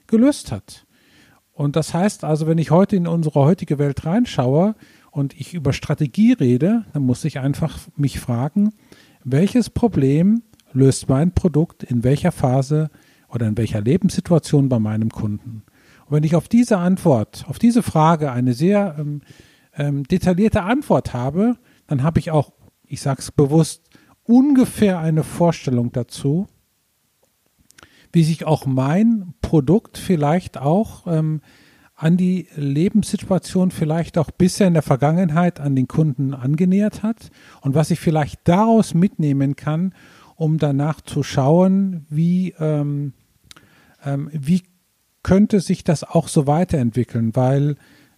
gelöst 0.07 0.51
hat. 0.51 0.85
Und 1.53 1.75
das 1.75 1.93
heißt 1.93 2.23
also, 2.23 2.47
wenn 2.47 2.57
ich 2.57 2.71
heute 2.71 2.95
in 2.95 3.07
unsere 3.07 3.39
heutige 3.39 3.79
Welt 3.79 4.05
reinschaue 4.05 4.75
und 5.15 5.39
ich 5.39 5.53
über 5.53 5.73
Strategie 5.73 6.33
rede, 6.33 6.85
dann 6.93 7.03
muss 7.03 7.23
ich 7.25 7.39
einfach 7.39 7.79
mich 7.95 8.19
fragen, 8.19 8.73
welches 9.23 9.69
Problem 9.69 10.43
löst 10.73 11.09
mein 11.09 11.33
Produkt 11.33 11.83
in 11.83 12.03
welcher 12.03 12.31
Phase 12.31 12.89
oder 13.29 13.47
in 13.47 13.57
welcher 13.57 13.81
Lebenssituation 13.81 14.69
bei 14.69 14.79
meinem 14.79 15.09
Kunden? 15.09 15.63
Und 16.05 16.15
wenn 16.17 16.23
ich 16.23 16.35
auf 16.35 16.47
diese 16.47 16.77
Antwort, 16.77 17.45
auf 17.47 17.59
diese 17.59 17.81
Frage 17.81 18.31
eine 18.31 18.53
sehr 18.53 18.95
ähm, 18.99 19.21
ähm, 19.75 20.03
detaillierte 20.03 20.63
Antwort 20.63 21.13
habe, 21.13 21.57
dann 21.87 22.03
habe 22.03 22.19
ich 22.19 22.31
auch 22.31 22.51
ich 22.87 23.01
sage 23.01 23.19
es 23.19 23.31
bewusst, 23.31 23.89
ungefähr 24.23 24.99
eine 24.99 25.23
Vorstellung 25.23 25.91
dazu, 25.91 26.47
wie 28.11 28.23
sich 28.23 28.45
auch 28.45 28.65
mein 28.65 29.33
Produkt 29.41 29.97
vielleicht 29.97 30.57
auch 30.57 31.05
ähm, 31.07 31.41
an 31.95 32.17
die 32.17 32.47
Lebenssituation 32.55 33.71
vielleicht 33.71 34.17
auch 34.17 34.31
bisher 34.31 34.67
in 34.67 34.73
der 34.73 34.83
Vergangenheit 34.83 35.59
an 35.59 35.75
den 35.75 35.87
Kunden 35.87 36.33
angenähert 36.33 37.03
hat 37.03 37.29
und 37.61 37.73
was 37.73 37.91
ich 37.91 37.99
vielleicht 37.99 38.41
daraus 38.43 38.93
mitnehmen 38.93 39.55
kann, 39.55 39.93
um 40.35 40.57
danach 40.57 40.99
zu 40.99 41.23
schauen, 41.23 42.05
wie, 42.09 42.53
ähm, 42.59 43.13
ähm, 44.03 44.29
wie 44.33 44.63
könnte 45.23 45.61
sich 45.61 45.83
das 45.83 46.03
auch 46.03 46.27
so 46.27 46.47
weiterentwickeln, 46.47 47.35
weil 47.35 47.77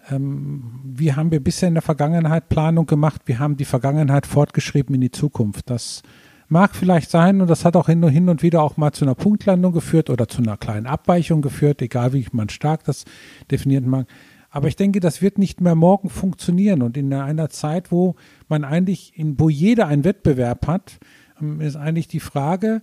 ähm, 0.09 0.81
wie 0.83 1.13
haben 1.13 1.31
wir 1.31 1.43
bisher 1.43 1.67
in 1.67 1.75
der 1.75 1.83
Vergangenheit 1.83 2.49
Planung 2.49 2.87
gemacht? 2.87 3.21
Wir 3.25 3.39
haben 3.39 3.57
die 3.57 3.65
Vergangenheit 3.65 4.25
fortgeschrieben 4.25 4.95
in 4.95 5.01
die 5.01 5.11
Zukunft. 5.11 5.69
Das 5.69 6.01
mag 6.49 6.75
vielleicht 6.75 7.09
sein 7.09 7.41
und 7.41 7.49
das 7.49 7.65
hat 7.65 7.75
auch 7.75 7.87
hin 7.87 8.03
und, 8.03 8.43
wieder 8.43 8.61
auch 8.61 8.77
mal 8.77 8.91
zu 8.91 9.05
einer 9.05 9.15
Punktlandung 9.15 9.73
geführt 9.73 10.09
oder 10.09 10.27
zu 10.27 10.41
einer 10.41 10.57
kleinen 10.57 10.85
Abweichung 10.85 11.41
geführt, 11.41 11.81
egal 11.81 12.13
wie 12.13 12.25
man 12.31 12.49
stark 12.49 12.83
das 12.85 13.05
definieren 13.51 13.89
mag. 13.89 14.07
Aber 14.49 14.67
ich 14.67 14.75
denke, 14.75 14.99
das 14.99 15.21
wird 15.21 15.37
nicht 15.37 15.61
mehr 15.61 15.75
morgen 15.75 16.09
funktionieren. 16.09 16.81
Und 16.81 16.97
in 16.97 17.13
einer 17.13 17.49
Zeit, 17.49 17.91
wo 17.91 18.15
man 18.47 18.63
eigentlich, 18.63 19.11
in, 19.15 19.39
wo 19.39 19.49
jeder 19.49 19.87
einen 19.87 20.03
Wettbewerb 20.03 20.67
hat, 20.67 20.99
ähm, 21.41 21.61
ist 21.61 21.75
eigentlich 21.75 22.07
die 22.07 22.21
Frage, 22.21 22.81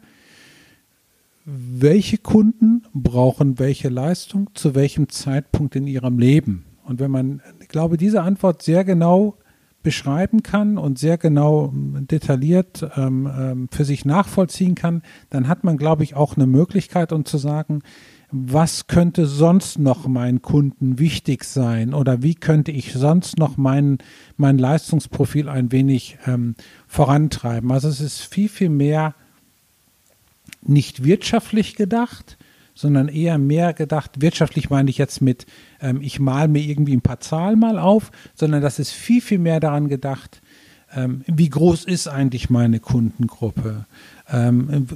welche 1.47 2.19
Kunden 2.19 2.85
brauchen 2.95 3.59
welche 3.59 3.89
Leistung 3.89 4.51
zu 4.55 4.75
welchem 4.75 5.09
Zeitpunkt 5.09 5.77
in 5.77 5.87
ihrem 5.87 6.19
Leben? 6.19 6.65
Und 6.85 7.01
wenn 7.01 7.11
man, 7.11 7.43
ich 7.61 7.69
glaube, 7.69 7.97
diese 7.97 8.23
Antwort 8.23 8.63
sehr 8.63 8.85
genau 8.85 9.37
beschreiben 9.85 10.43
kann 10.43 10.77
und 10.79 10.99
sehr 10.99 11.17
genau 11.17 11.69
ähm, 11.73 12.09
detailliert 12.09 12.85
ähm, 12.97 13.31
ähm, 13.33 13.69
für 13.71 13.85
sich 13.85 14.05
nachvollziehen 14.05 14.75
kann, 14.75 15.03
dann 15.31 15.47
hat 15.47 15.63
man, 15.63 15.77
glaube 15.77 16.03
ich, 16.03 16.17
auch 16.17 16.35
eine 16.37 16.49
Möglichkeit, 16.49 17.13
um 17.13 17.25
zu 17.25 17.39
sagen, 17.39 17.83
was 18.33 18.89
könnte 18.89 19.27
sonst 19.27 19.79
noch 19.79 20.09
meinen 20.09 20.43
Kunden 20.43 20.99
wichtig 20.99 21.45
sein 21.45 21.95
oder 21.95 22.23
wie 22.23 22.35
könnte 22.35 22.73
ich 22.73 22.93
sonst 22.95 23.39
noch 23.39 23.57
mein, 23.57 23.99
mein 24.37 24.59
Leistungsprofil 24.59 25.49
ein 25.49 25.71
wenig 25.71 26.19
ähm, 26.27 26.57
vorantreiben. 26.89 27.71
Also 27.71 27.87
es 27.87 28.01
ist 28.01 28.23
viel, 28.23 28.49
viel 28.49 28.71
mehr 28.71 29.15
nicht 30.63 31.05
wirtschaftlich 31.05 31.77
gedacht, 31.77 32.39
sondern 32.75 33.09
eher 33.09 33.39
mehr 33.39 33.73
gedacht, 33.73 34.21
wirtschaftlich 34.21 34.71
meine 34.71 34.91
ich 34.91 34.99
jetzt 34.99 35.21
mit, 35.21 35.47
ähm, 35.81 36.01
ich 36.01 36.19
mal 36.21 36.49
mir 36.49 36.63
irgendwie 36.63 36.95
ein 36.95 37.03
paar 37.03 37.21
Zahlen 37.21 37.59
mal 37.59 37.79
auf, 37.79 38.11
sondern 38.35 38.63
das 38.63 38.79
ist 38.79 38.91
viel, 38.91 39.21
viel 39.21 39.39
mehr 39.39 39.61
daran 39.61 39.89
gedacht, 39.89 40.41
ähm, 40.95 41.23
wie 41.27 41.49
groß 41.49 41.85
ist 41.85 42.09
eigentlich 42.09 42.51
meine 42.51 42.81
Kundengruppe? 42.81 43.87
Ähm, 44.29 44.87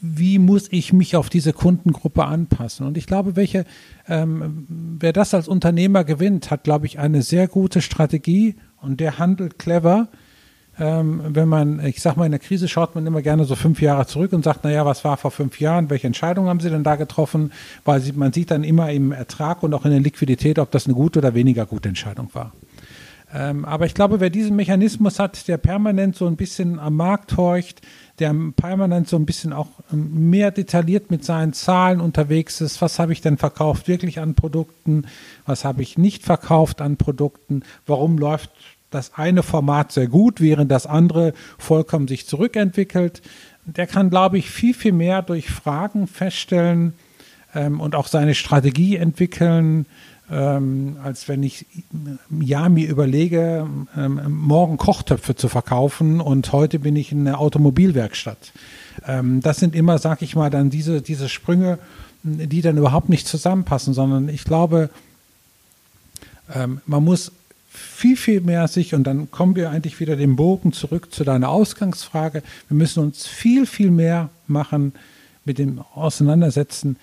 wie 0.00 0.38
muss 0.38 0.68
ich 0.70 0.92
mich 0.92 1.16
auf 1.16 1.28
diese 1.28 1.52
Kundengruppe 1.52 2.24
anpassen? 2.24 2.86
Und 2.86 2.96
ich 2.96 3.06
glaube, 3.06 3.34
welche, 3.34 3.64
ähm, 4.08 4.66
wer 4.68 5.12
das 5.12 5.34
als 5.34 5.48
Unternehmer 5.48 6.04
gewinnt, 6.04 6.50
hat, 6.50 6.64
glaube 6.64 6.86
ich, 6.86 6.98
eine 6.98 7.22
sehr 7.22 7.48
gute 7.48 7.80
Strategie 7.80 8.54
und 8.80 9.00
der 9.00 9.18
handelt 9.18 9.58
clever 9.58 10.08
ähm, 10.78 11.22
wenn 11.28 11.48
man, 11.48 11.84
ich 11.84 12.00
sag 12.00 12.16
mal, 12.16 12.26
in 12.26 12.32
der 12.32 12.40
Krise 12.40 12.66
schaut 12.68 12.94
man 12.94 13.06
immer 13.06 13.22
gerne 13.22 13.44
so 13.44 13.54
fünf 13.54 13.80
Jahre 13.80 14.06
zurück 14.06 14.32
und 14.32 14.44
sagt, 14.44 14.64
naja, 14.64 14.84
was 14.84 15.04
war 15.04 15.16
vor 15.16 15.30
fünf 15.30 15.60
Jahren, 15.60 15.90
welche 15.90 16.06
Entscheidungen 16.06 16.48
haben 16.48 16.60
Sie 16.60 16.70
denn 16.70 16.82
da 16.82 16.96
getroffen? 16.96 17.52
Weil 17.84 18.02
man 18.14 18.32
sieht 18.32 18.50
dann 18.50 18.64
immer 18.64 18.90
im 18.90 19.12
Ertrag 19.12 19.62
und 19.62 19.72
auch 19.74 19.84
in 19.84 19.92
der 19.92 20.00
Liquidität, 20.00 20.58
ob 20.58 20.70
das 20.70 20.86
eine 20.86 20.94
gute 20.94 21.20
oder 21.20 21.34
weniger 21.34 21.66
gute 21.66 21.88
Entscheidung 21.88 22.30
war. 22.32 22.52
Ähm, 23.34 23.64
aber 23.64 23.86
ich 23.86 23.94
glaube, 23.94 24.20
wer 24.20 24.30
diesen 24.30 24.54
Mechanismus 24.54 25.18
hat, 25.18 25.48
der 25.48 25.56
permanent 25.56 26.14
so 26.14 26.26
ein 26.26 26.36
bisschen 26.36 26.78
am 26.78 26.94
Markt 26.94 27.36
horcht, 27.36 27.80
der 28.20 28.32
permanent 28.54 29.08
so 29.08 29.16
ein 29.16 29.26
bisschen 29.26 29.52
auch 29.52 29.68
mehr 29.90 30.52
detailliert 30.52 31.10
mit 31.10 31.24
seinen 31.24 31.52
Zahlen 31.52 32.00
unterwegs 32.00 32.60
ist, 32.60 32.80
was 32.80 33.00
habe 33.00 33.12
ich 33.12 33.22
denn 33.22 33.36
verkauft 33.36 33.88
wirklich 33.88 34.20
an 34.20 34.34
Produkten, 34.34 35.06
was 35.46 35.64
habe 35.64 35.82
ich 35.82 35.98
nicht 35.98 36.22
verkauft 36.22 36.80
an 36.80 36.96
Produkten, 36.96 37.62
warum 37.86 38.18
läuft 38.18 38.50
das 38.94 39.12
eine 39.14 39.42
Format 39.42 39.92
sehr 39.92 40.06
gut, 40.06 40.40
während 40.40 40.70
das 40.70 40.86
andere 40.86 41.34
vollkommen 41.58 42.08
sich 42.08 42.26
zurückentwickelt. 42.26 43.22
Der 43.66 43.86
kann, 43.86 44.10
glaube 44.10 44.38
ich, 44.38 44.50
viel, 44.50 44.74
viel 44.74 44.92
mehr 44.92 45.22
durch 45.22 45.50
Fragen 45.50 46.06
feststellen 46.06 46.94
ähm, 47.54 47.80
und 47.80 47.94
auch 47.94 48.06
seine 48.06 48.34
Strategie 48.34 48.96
entwickeln, 48.96 49.86
ähm, 50.30 50.96
als 51.02 51.28
wenn 51.28 51.42
ich 51.42 51.66
ja 52.40 52.68
mir 52.68 52.88
überlege, 52.88 53.66
ähm, 53.96 54.20
morgen 54.28 54.76
Kochtöpfe 54.76 55.36
zu 55.36 55.48
verkaufen 55.48 56.20
und 56.20 56.52
heute 56.52 56.78
bin 56.78 56.96
ich 56.96 57.12
in 57.12 57.24
der 57.24 57.38
Automobilwerkstatt. 57.38 58.52
Ähm, 59.06 59.40
das 59.40 59.58
sind 59.58 59.74
immer, 59.74 59.98
sag 59.98 60.22
ich 60.22 60.34
mal, 60.34 60.50
dann 60.50 60.70
diese, 60.70 61.02
diese 61.02 61.28
Sprünge, 61.28 61.78
die 62.22 62.62
dann 62.62 62.78
überhaupt 62.78 63.10
nicht 63.10 63.26
zusammenpassen, 63.26 63.92
sondern 63.92 64.30
ich 64.30 64.44
glaube, 64.44 64.88
ähm, 66.54 66.80
man 66.86 67.04
muss 67.04 67.32
viel, 67.74 68.16
viel 68.16 68.40
mehr 68.40 68.68
sich, 68.68 68.94
und 68.94 69.04
dann 69.04 69.30
kommen 69.30 69.56
wir 69.56 69.70
eigentlich 69.70 69.98
wieder 70.00 70.16
den 70.16 70.36
Bogen 70.36 70.72
zurück 70.72 71.12
zu 71.12 71.24
deiner 71.24 71.48
Ausgangsfrage, 71.48 72.42
wir 72.68 72.76
müssen 72.76 73.02
uns 73.02 73.26
viel, 73.26 73.66
viel 73.66 73.90
mehr 73.90 74.30
machen 74.46 74.92
mit 75.44 75.58
dem 75.58 75.80
Auseinandersetzen, 75.94 76.96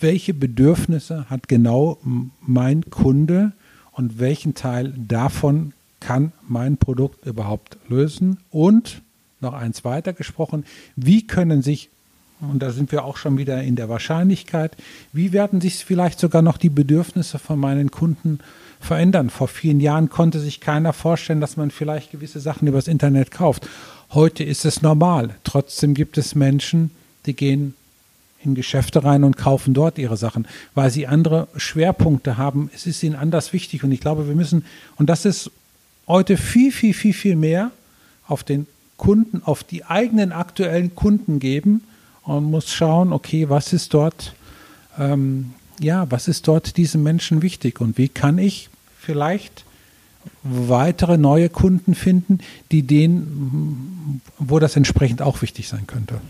welche 0.00 0.34
Bedürfnisse 0.34 1.30
hat 1.30 1.48
genau 1.48 1.98
mein 2.40 2.90
Kunde 2.90 3.52
und 3.92 4.18
welchen 4.18 4.54
Teil 4.54 4.92
davon 4.96 5.72
kann 6.00 6.32
mein 6.46 6.76
Produkt 6.76 7.26
überhaupt 7.26 7.78
lösen? 7.88 8.38
Und 8.50 9.02
noch 9.40 9.54
eins 9.54 9.84
weiter 9.84 10.12
gesprochen, 10.12 10.64
wie 10.96 11.26
können 11.26 11.62
sich 11.62 11.88
und 12.40 12.62
da 12.62 12.70
sind 12.70 12.92
wir 12.92 13.04
auch 13.04 13.16
schon 13.16 13.36
wieder 13.36 13.62
in 13.62 13.74
der 13.74 13.88
Wahrscheinlichkeit, 13.88 14.76
wie 15.12 15.32
werden 15.32 15.60
sich 15.60 15.84
vielleicht 15.84 16.20
sogar 16.20 16.42
noch 16.42 16.56
die 16.56 16.68
Bedürfnisse 16.68 17.38
von 17.38 17.58
meinen 17.58 17.90
Kunden 17.90 18.38
verändern. 18.80 19.30
Vor 19.30 19.48
vielen 19.48 19.80
Jahren 19.80 20.08
konnte 20.08 20.40
sich 20.40 20.60
keiner 20.60 20.92
vorstellen, 20.92 21.40
dass 21.40 21.56
man 21.56 21.70
vielleicht 21.70 22.10
gewisse 22.10 22.40
Sachen 22.40 22.68
übers 22.68 22.88
Internet 22.88 23.30
kauft. 23.30 23.68
Heute 24.10 24.44
ist 24.44 24.64
es 24.64 24.82
normal. 24.82 25.34
Trotzdem 25.44 25.94
gibt 25.94 26.18
es 26.18 26.34
Menschen, 26.34 26.90
die 27.26 27.34
gehen 27.34 27.74
in 28.44 28.54
Geschäfte 28.54 29.04
rein 29.04 29.24
und 29.24 29.36
kaufen 29.36 29.74
dort 29.74 29.98
ihre 29.98 30.16
Sachen, 30.16 30.46
weil 30.74 30.90
sie 30.90 31.06
andere 31.06 31.48
Schwerpunkte 31.56 32.36
haben. 32.36 32.70
Es 32.74 32.86
ist 32.86 33.02
ihnen 33.02 33.16
anders 33.16 33.52
wichtig 33.52 33.82
und 33.82 33.92
ich 33.92 34.00
glaube, 34.00 34.28
wir 34.28 34.34
müssen, 34.34 34.64
und 34.96 35.10
das 35.10 35.24
ist 35.24 35.50
heute 36.06 36.36
viel, 36.36 36.72
viel, 36.72 36.94
viel, 36.94 37.12
viel 37.12 37.36
mehr 37.36 37.70
auf 38.26 38.44
den 38.44 38.66
Kunden, 38.96 39.42
auf 39.44 39.64
die 39.64 39.84
eigenen 39.84 40.32
aktuellen 40.32 40.94
Kunden 40.94 41.40
geben 41.40 41.82
und 42.22 42.44
muss 42.44 42.72
schauen, 42.72 43.12
okay, 43.12 43.48
was 43.48 43.72
ist 43.72 43.94
dort, 43.94 44.34
ähm, 44.98 45.54
ja, 45.80 46.10
was 46.10 46.28
ist 46.28 46.48
dort 46.48 46.76
diesen 46.76 47.02
Menschen 47.02 47.42
wichtig 47.42 47.80
und 47.80 47.98
wie 47.98 48.08
kann 48.08 48.38
ich 48.38 48.68
vielleicht 48.98 49.64
weitere 50.42 51.16
neue 51.16 51.48
Kunden 51.48 51.94
finden, 51.94 52.38
die 52.70 52.82
denen, 52.82 54.20
wo 54.38 54.58
das 54.58 54.76
entsprechend 54.76 55.22
auch 55.22 55.42
wichtig 55.42 55.68
sein 55.68 55.86
könnte. 55.86 56.20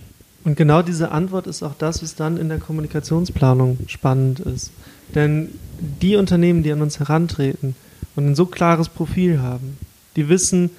Und 0.44 0.56
genau 0.56 0.82
diese 0.82 1.10
Antwort 1.10 1.46
ist 1.46 1.62
auch 1.62 1.74
das, 1.76 2.02
was 2.02 2.14
dann 2.14 2.36
in 2.36 2.48
der 2.48 2.58
Kommunikationsplanung 2.58 3.78
spannend 3.86 4.40
ist. 4.40 4.70
Denn 5.14 5.50
die 6.00 6.16
Unternehmen, 6.16 6.62
die 6.62 6.72
an 6.72 6.82
uns 6.82 7.00
herantreten 7.00 7.74
und 8.16 8.26
ein 8.26 8.34
so 8.34 8.46
klares 8.46 8.88
Profil 8.88 9.40
haben, 9.40 9.76
die 10.16 10.28
wissen, 10.28 10.70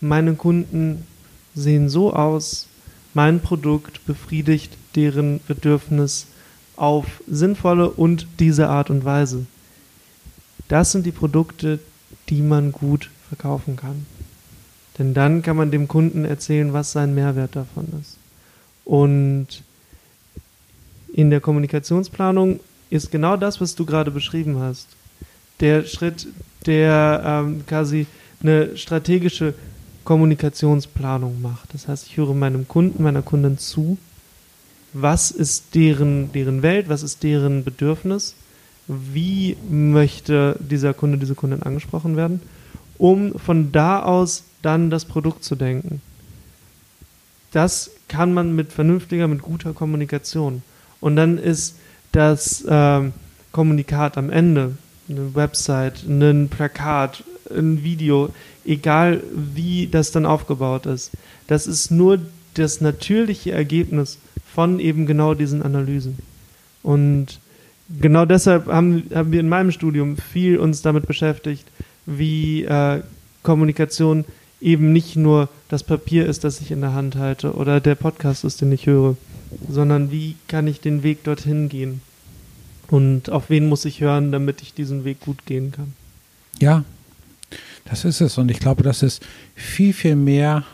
meine 0.00 0.34
Kunden 0.34 1.04
sehen 1.54 1.88
so 1.88 2.12
aus, 2.12 2.66
mein 3.14 3.40
Produkt 3.40 4.04
befriedigt 4.06 4.76
deren 4.94 5.40
Bedürfnis 5.48 6.26
auf 6.78 7.22
sinnvolle 7.26 7.90
und 7.90 8.26
diese 8.38 8.68
Art 8.68 8.90
und 8.90 9.04
Weise. 9.04 9.46
Das 10.68 10.92
sind 10.92 11.06
die 11.06 11.12
Produkte, 11.12 11.78
die 12.28 12.42
man 12.42 12.72
gut 12.72 13.10
verkaufen 13.28 13.76
kann. 13.76 14.06
Denn 14.98 15.14
dann 15.14 15.42
kann 15.42 15.56
man 15.56 15.70
dem 15.70 15.88
Kunden 15.88 16.24
erzählen, 16.24 16.72
was 16.72 16.92
sein 16.92 17.14
Mehrwert 17.14 17.56
davon 17.56 17.86
ist. 18.00 18.16
Und 18.84 19.62
in 21.12 21.30
der 21.30 21.40
Kommunikationsplanung 21.40 22.60
ist 22.90 23.10
genau 23.10 23.36
das, 23.36 23.60
was 23.60 23.74
du 23.74 23.84
gerade 23.84 24.10
beschrieben 24.10 24.58
hast. 24.58 24.88
Der 25.60 25.84
Schritt, 25.84 26.26
der 26.66 27.22
ähm, 27.24 27.64
quasi 27.66 28.06
eine 28.42 28.76
strategische 28.76 29.54
Kommunikationsplanung 30.04 31.42
macht. 31.42 31.74
Das 31.74 31.88
heißt, 31.88 32.06
ich 32.06 32.16
höre 32.16 32.34
meinem 32.34 32.66
Kunden, 32.66 33.02
meiner 33.02 33.22
Kundin 33.22 33.58
zu, 33.58 33.98
was 34.92 35.30
ist 35.30 35.74
deren, 35.74 36.32
deren 36.32 36.62
Welt, 36.62 36.88
was 36.88 37.02
ist 37.02 37.22
deren 37.22 37.64
Bedürfnis 37.64 38.34
wie 38.88 39.56
möchte 39.68 40.56
dieser 40.58 40.94
Kunde, 40.94 41.18
diese 41.18 41.34
Kundin 41.34 41.62
angesprochen 41.62 42.16
werden, 42.16 42.40
um 42.96 43.38
von 43.38 43.70
da 43.70 44.02
aus 44.02 44.44
dann 44.62 44.90
das 44.90 45.04
Produkt 45.04 45.44
zu 45.44 45.54
denken. 45.54 46.00
Das 47.52 47.90
kann 48.08 48.32
man 48.32 48.56
mit 48.56 48.72
vernünftiger, 48.72 49.28
mit 49.28 49.42
guter 49.42 49.72
Kommunikation. 49.74 50.62
Und 51.00 51.16
dann 51.16 51.38
ist 51.38 51.76
das 52.12 52.64
ähm, 52.66 53.12
Kommunikat 53.52 54.18
am 54.18 54.30
Ende, 54.30 54.76
eine 55.08 55.34
Website, 55.34 56.02
ein 56.06 56.48
Plakat, 56.48 57.22
ein 57.50 57.82
Video, 57.84 58.30
egal 58.64 59.22
wie 59.32 59.86
das 59.86 60.10
dann 60.10 60.26
aufgebaut 60.26 60.86
ist, 60.86 61.12
das 61.46 61.66
ist 61.66 61.90
nur 61.90 62.18
das 62.58 62.80
natürliche 62.80 63.52
Ergebnis 63.52 64.18
von 64.54 64.80
eben 64.80 65.06
genau 65.06 65.34
diesen 65.34 65.62
Analysen. 65.62 66.18
Und 66.82 67.40
genau 68.00 68.24
deshalb 68.24 68.66
haben, 68.66 69.04
haben 69.14 69.32
wir 69.32 69.40
in 69.40 69.48
meinem 69.48 69.70
Studium 69.70 70.16
viel 70.16 70.58
uns 70.58 70.82
damit 70.82 71.06
beschäftigt, 71.06 71.64
wie 72.06 72.64
äh, 72.64 73.02
Kommunikation 73.42 74.24
eben 74.60 74.92
nicht 74.92 75.16
nur 75.16 75.48
das 75.68 75.84
Papier 75.84 76.26
ist, 76.26 76.44
das 76.44 76.60
ich 76.60 76.70
in 76.70 76.80
der 76.80 76.94
Hand 76.94 77.16
halte 77.16 77.52
oder 77.52 77.80
der 77.80 77.94
Podcast 77.94 78.44
ist, 78.44 78.60
den 78.60 78.72
ich 78.72 78.86
höre, 78.86 79.16
sondern 79.68 80.10
wie 80.10 80.34
kann 80.48 80.66
ich 80.66 80.80
den 80.80 81.02
Weg 81.02 81.24
dorthin 81.24 81.68
gehen 81.68 82.00
und 82.88 83.30
auf 83.30 83.50
wen 83.50 83.68
muss 83.68 83.84
ich 83.84 84.00
hören, 84.00 84.32
damit 84.32 84.62
ich 84.62 84.74
diesen 84.74 85.04
Weg 85.04 85.20
gut 85.20 85.46
gehen 85.46 85.72
kann. 85.72 85.92
Ja, 86.58 86.84
das 87.84 88.04
ist 88.04 88.20
es 88.20 88.38
und 88.38 88.50
ich 88.50 88.58
glaube, 88.58 88.82
das 88.82 89.02
ist 89.02 89.22
viel, 89.54 89.92
viel 89.92 90.16
mehr 90.16 90.64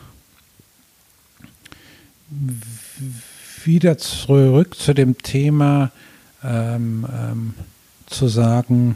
wieder 3.63 3.97
zurück 3.97 4.75
zu 4.75 4.93
dem 4.93 5.17
Thema, 5.17 5.91
ähm, 6.43 7.05
ähm, 7.11 7.53
zu 8.07 8.27
sagen, 8.27 8.95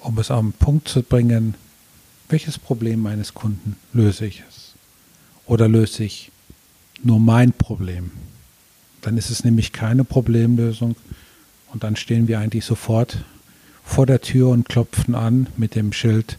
um 0.00 0.18
es 0.18 0.30
auf 0.30 0.40
den 0.40 0.52
Punkt 0.52 0.88
zu 0.88 1.02
bringen, 1.02 1.54
welches 2.28 2.58
Problem 2.58 3.00
meines 3.00 3.34
Kunden 3.34 3.76
löse 3.92 4.26
ich 4.26 4.42
es? 4.48 4.74
Oder 5.46 5.68
löse 5.68 6.04
ich 6.04 6.30
nur 7.02 7.20
mein 7.20 7.52
Problem? 7.52 8.10
Dann 9.00 9.16
ist 9.16 9.30
es 9.30 9.44
nämlich 9.44 9.72
keine 9.72 10.04
Problemlösung 10.04 10.96
und 11.72 11.84
dann 11.84 11.96
stehen 11.96 12.28
wir 12.28 12.38
eigentlich 12.38 12.64
sofort 12.64 13.24
vor 13.84 14.04
der 14.04 14.20
Tür 14.20 14.50
und 14.50 14.68
klopfen 14.68 15.14
an 15.14 15.46
mit 15.56 15.74
dem 15.74 15.92
Schild, 15.92 16.38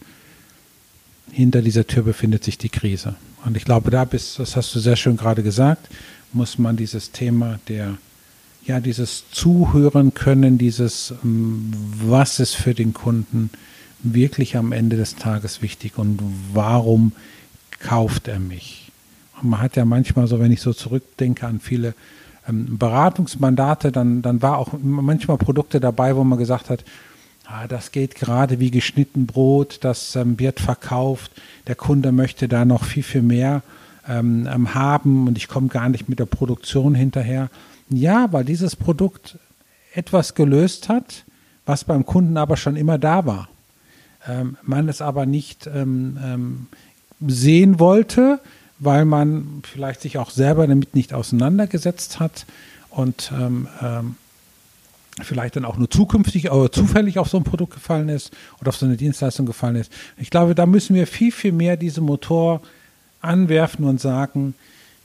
hinter 1.31 1.61
dieser 1.61 1.87
Tür 1.87 2.03
befindet 2.03 2.43
sich 2.43 2.57
die 2.57 2.69
Krise. 2.69 3.15
Und 3.45 3.55
ich 3.57 3.65
glaube, 3.65 3.91
da 3.91 4.05
bist, 4.05 4.39
das 4.39 4.55
hast 4.55 4.73
du 4.75 4.79
sehr 4.79 4.95
schön 4.95 5.17
gerade 5.17 5.43
gesagt, 5.43 5.89
muss 6.33 6.57
man 6.57 6.75
dieses 6.75 7.11
Thema 7.11 7.59
der, 7.67 7.97
ja, 8.65 8.79
dieses 8.79 9.29
Zuhören 9.31 10.13
können, 10.13 10.57
dieses, 10.57 11.13
ähm, 11.23 11.73
was 12.03 12.39
ist 12.39 12.55
für 12.55 12.73
den 12.73 12.93
Kunden 12.93 13.49
wirklich 14.01 14.55
am 14.57 14.71
Ende 14.71 14.95
des 14.97 15.15
Tages 15.15 15.61
wichtig 15.61 15.97
und 15.97 16.21
warum 16.53 17.13
kauft 17.79 18.27
er 18.27 18.39
mich? 18.39 18.91
Und 19.41 19.49
man 19.49 19.61
hat 19.61 19.75
ja 19.75 19.85
manchmal 19.85 20.27
so, 20.27 20.39
wenn 20.39 20.51
ich 20.51 20.61
so 20.61 20.73
zurückdenke 20.73 21.47
an 21.47 21.59
viele 21.59 21.93
ähm, 22.47 22.77
Beratungsmandate, 22.77 23.91
dann, 23.91 24.21
dann 24.21 24.41
war 24.41 24.57
auch 24.57 24.73
manchmal 24.81 25.37
Produkte 25.37 25.79
dabei, 25.79 26.15
wo 26.15 26.23
man 26.23 26.39
gesagt 26.39 26.69
hat, 26.69 26.83
ah, 27.49 27.67
das 27.67 27.91
geht 27.91 28.15
gerade 28.15 28.59
wie 28.59 28.71
geschnitten 28.71 29.25
Brot, 29.25 29.79
das 29.81 30.15
ähm, 30.15 30.39
wird 30.39 30.59
verkauft, 30.59 31.31
der 31.67 31.75
Kunde 31.75 32.11
möchte 32.11 32.47
da 32.47 32.65
noch 32.65 32.83
viel, 32.83 33.03
viel 33.03 33.21
mehr 33.21 33.61
ähm, 34.07 34.47
ähm, 34.51 34.73
haben 34.73 35.27
und 35.27 35.37
ich 35.37 35.47
komme 35.47 35.67
gar 35.67 35.89
nicht 35.89 36.09
mit 36.09 36.19
der 36.19 36.25
Produktion 36.25 36.95
hinterher. 36.95 37.49
Ja, 37.89 38.31
weil 38.31 38.45
dieses 38.45 38.75
Produkt 38.75 39.37
etwas 39.93 40.35
gelöst 40.35 40.89
hat, 40.89 41.25
was 41.65 41.83
beim 41.83 42.05
Kunden 42.05 42.37
aber 42.37 42.55
schon 42.55 42.75
immer 42.75 42.97
da 42.97 43.25
war. 43.25 43.49
Ähm, 44.27 44.57
man 44.61 44.87
es 44.87 45.01
aber 45.01 45.25
nicht 45.25 45.67
ähm, 45.67 46.17
ähm, 46.23 46.67
sehen 47.27 47.79
wollte, 47.79 48.39
weil 48.77 49.05
man 49.05 49.61
vielleicht 49.63 50.01
sich 50.01 50.17
auch 50.17 50.29
selber 50.29 50.67
damit 50.67 50.95
nicht 50.95 51.13
auseinandergesetzt 51.13 52.19
hat 52.19 52.45
und 52.89 53.31
ähm, 53.37 53.67
vielleicht 55.23 55.55
dann 55.55 55.65
auch 55.65 55.77
nur 55.77 55.89
zukünftig 55.89 56.51
oder 56.51 56.71
zufällig 56.71 57.19
auf 57.19 57.29
so 57.29 57.37
ein 57.37 57.43
Produkt 57.43 57.73
gefallen 57.73 58.09
ist 58.09 58.31
oder 58.59 58.69
auf 58.69 58.77
so 58.77 58.85
eine 58.85 58.97
Dienstleistung 58.97 59.45
gefallen 59.45 59.75
ist. 59.75 59.91
Ich 60.17 60.29
glaube, 60.29 60.55
da 60.55 60.65
müssen 60.65 60.95
wir 60.95 61.07
viel, 61.07 61.31
viel 61.31 61.51
mehr 61.51 61.77
diese 61.77 62.01
Motor 62.01 62.61
anwerfen 63.21 63.85
und 63.85 63.99
sagen, 63.99 64.55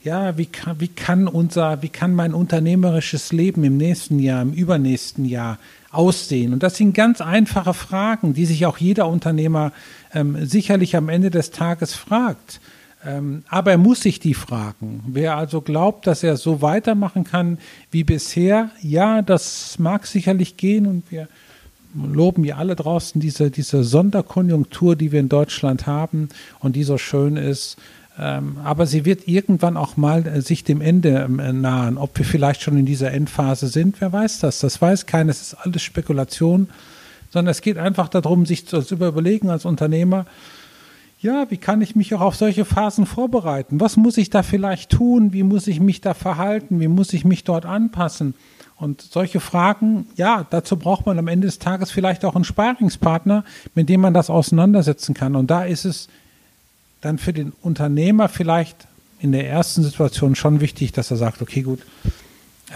ja, 0.05 0.37
wie 0.37 0.47
kann, 0.47 0.81
wie 0.81 0.89
kann 0.89 1.27
unser, 1.27 1.83
wie 1.83 1.89
kann 1.89 2.15
mein 2.15 2.35
unternehmerisches 2.35 3.33
Leben 3.33 3.65
im 3.65 3.79
nächsten 3.79 4.19
Jahr, 4.19 4.43
im 4.43 4.53
übernächsten 4.53 5.25
Jahr 5.25 5.59
aussehen? 5.91 6.53
Und 6.53 6.63
das 6.63 6.77
sind 6.77 6.95
ganz 6.95 7.23
einfache 7.23 7.73
Fragen, 7.73 8.35
die 8.35 8.45
sich 8.45 8.67
auch 8.67 8.77
jeder 8.77 9.09
Unternehmer 9.09 9.73
ähm, 10.13 10.45
sicherlich 10.45 10.95
am 10.97 11.09
Ende 11.09 11.31
des 11.31 11.51
Tages 11.53 11.95
fragt. 11.95 12.61
Ähm, 13.07 13.43
aber 13.49 13.73
er 13.73 13.79
muss 13.79 14.01
sich 14.01 14.19
die 14.19 14.35
fragen. 14.35 15.03
Wer 15.07 15.37
also 15.37 15.61
glaubt, 15.61 16.07
dass 16.07 16.23
er 16.23 16.37
so 16.37 16.63
weitermachen 16.63 17.25
kann 17.25 17.59
wie 17.91 18.05
bisher, 18.05 18.71
ja, 18.81 19.23
das 19.23 19.79
mag 19.79 20.07
sicherlich 20.07 20.57
gehen 20.57 20.87
und 20.87 21.11
wir 21.11 21.29
loben 21.95 22.45
ja 22.45 22.57
alle 22.57 22.77
draußen 22.77 23.21
diese, 23.21 23.51
diese 23.51 23.85
Sonderkonjunktur, 23.85 24.97
die 24.97 25.13
wir 25.13 25.21
in 25.21 25.29
Deutschland 25.29 25.87
haben 25.87 26.29
und 26.61 26.77
die 26.77 26.85
so 26.85 26.99
schön 26.99 27.37
ist. 27.37 27.77
Ähm, 28.19 28.59
aber 28.63 28.87
sie 28.87 29.05
wird 29.05 29.27
irgendwann 29.27 29.77
auch 29.77 29.97
mal 29.97 30.27
äh, 30.27 30.41
sich 30.41 30.63
dem 30.65 30.81
Ende 30.81 31.27
ähm, 31.29 31.61
nahen. 31.61 31.99
Ob 31.99 32.17
wir 32.17 32.25
vielleicht 32.25 32.63
schon 32.63 32.79
in 32.79 32.87
dieser 32.87 33.13
Endphase 33.13 33.67
sind, 33.67 34.01
wer 34.01 34.13
weiß 34.13 34.39
das? 34.39 34.61
Das 34.61 34.81
weiß 34.81 35.07
keiner. 35.07 35.31
Es 35.31 35.43
ist 35.43 35.55
alles 35.55 35.83
Spekulation, 35.83 36.69
sondern 37.31 37.51
es 37.51 37.61
geht 37.61 37.77
einfach 37.77 38.09
darum, 38.09 38.47
sich 38.47 38.67
zu 38.67 38.79
überlegen 38.95 39.51
als 39.51 39.65
Unternehmer, 39.65 40.27
ja, 41.25 41.51
wie 41.51 41.57
kann 41.57 41.81
ich 41.81 41.97
mich 41.97 42.15
auch 42.15 42.21
auf 42.21 42.37
solche 42.37 42.67
Phasen 42.67 43.07
vorbereiten? 43.07 43.81
Was 43.81 43.97
muss 43.97 44.19
ich 44.19 44.29
da 44.29 44.43
vielleicht 44.43 44.91
tun? 44.91 45.33
Wie 45.33 45.43
muss 45.43 45.67
ich 45.67 45.81
mich 45.81 46.03
da 46.03 46.13
verhalten? 46.13 46.81
Wie 46.81 46.89
muss 46.89 47.15
ich 47.15 47.25
mich 47.25 47.45
dort 47.45 47.65
anpassen? 47.65 48.35
Und 48.77 49.01
solche 49.01 49.41
Fragen, 49.41 50.07
ja, 50.17 50.47
dazu 50.51 50.77
braucht 50.77 51.07
man 51.07 51.19
am 51.19 51.29
Ende 51.29 51.47
des 51.47 51.59
Tages 51.59 51.91
vielleicht 51.91 52.27
auch 52.27 52.35
einen 52.35 52.45
Sparingspartner, 52.45 53.43
mit 53.75 53.89
dem 53.89 54.03
man 54.03 54.13
das 54.13 54.29
auseinandersetzen 54.29 55.15
kann. 55.15 55.35
Und 55.35 55.51
da 55.51 55.65
ist 55.65 55.87
es 55.87 56.09
dann 57.01 57.17
für 57.17 57.33
den 57.33 57.55
Unternehmer 57.63 58.29
vielleicht 58.29 58.87
in 59.19 59.33
der 59.33 59.49
ersten 59.49 59.83
Situation 59.83 60.35
schon 60.35 60.61
wichtig, 60.61 60.93
dass 60.93 61.11
er 61.11 61.17
sagt, 61.17 61.41
okay, 61.41 61.63
gut, 61.63 61.81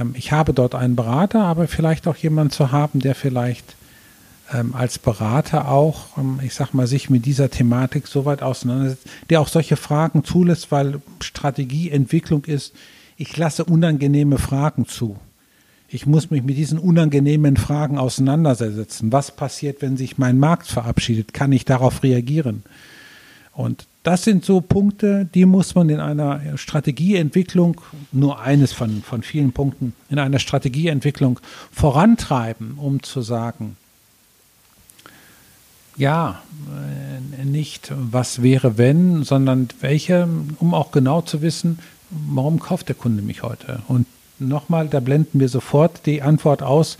ähm, 0.00 0.14
ich 0.16 0.32
habe 0.32 0.54
dort 0.54 0.74
einen 0.74 0.96
Berater, 0.96 1.44
aber 1.44 1.68
vielleicht 1.68 2.08
auch 2.08 2.16
jemanden 2.16 2.52
zu 2.52 2.72
haben, 2.72 3.00
der 3.00 3.14
vielleicht 3.14 3.76
ähm, 4.52 4.74
als 4.74 4.98
Berater 4.98 5.68
auch, 5.68 6.16
ähm, 6.16 6.40
ich 6.42 6.54
sag 6.54 6.74
mal, 6.74 6.86
sich 6.86 7.10
mit 7.10 7.26
dieser 7.26 7.50
Thematik 7.50 8.06
so 8.06 8.24
weit 8.24 8.42
auseinandersetzt, 8.42 9.06
der 9.30 9.40
auch 9.40 9.48
solche 9.48 9.76
Fragen 9.76 10.24
zulässt, 10.24 10.70
weil 10.70 11.00
Strategieentwicklung 11.20 12.44
ist 12.44 12.74
ich 13.18 13.36
lasse 13.36 13.64
unangenehme 13.64 14.38
Fragen 14.38 14.86
zu. 14.86 15.16
Ich 15.88 16.06
muss 16.06 16.30
mich 16.30 16.44
mit 16.44 16.56
diesen 16.56 16.78
unangenehmen 16.78 17.56
Fragen 17.56 17.98
auseinandersetzen. 17.98 19.10
Was 19.10 19.34
passiert, 19.34 19.82
wenn 19.82 19.96
sich 19.96 20.18
mein 20.18 20.38
Markt 20.38 20.68
verabschiedet? 20.68 21.34
Kann 21.34 21.50
ich 21.50 21.64
darauf 21.64 22.02
reagieren? 22.02 22.62
Und 23.52 23.86
das 24.04 24.22
sind 24.22 24.44
so 24.44 24.60
Punkte, 24.60 25.28
die 25.34 25.46
muss 25.46 25.74
man 25.74 25.88
in 25.88 25.98
einer 25.98 26.56
Strategieentwicklung, 26.56 27.80
nur 28.12 28.40
eines 28.40 28.72
von, 28.72 29.02
von 29.02 29.22
vielen 29.22 29.50
Punkten, 29.50 29.94
in 30.08 30.20
einer 30.20 30.38
Strategieentwicklung 30.38 31.40
vorantreiben, 31.72 32.74
um 32.76 33.02
zu 33.02 33.20
sagen, 33.20 33.76
ja, 35.98 36.42
äh, 37.38 37.44
nicht 37.44 37.92
was 37.96 38.40
wäre 38.42 38.78
wenn, 38.78 39.24
sondern 39.24 39.68
welche, 39.80 40.28
um 40.60 40.72
auch 40.72 40.92
genau 40.92 41.20
zu 41.20 41.42
wissen, 41.42 41.80
warum 42.10 42.60
kauft 42.60 42.88
der 42.88 42.94
Kunde 42.94 43.22
mich 43.22 43.42
heute? 43.42 43.82
Und 43.88 44.06
nochmal, 44.38 44.88
da 44.88 45.00
blenden 45.00 45.40
wir 45.40 45.48
sofort 45.48 46.06
die 46.06 46.22
Antwort 46.22 46.62
aus, 46.62 46.98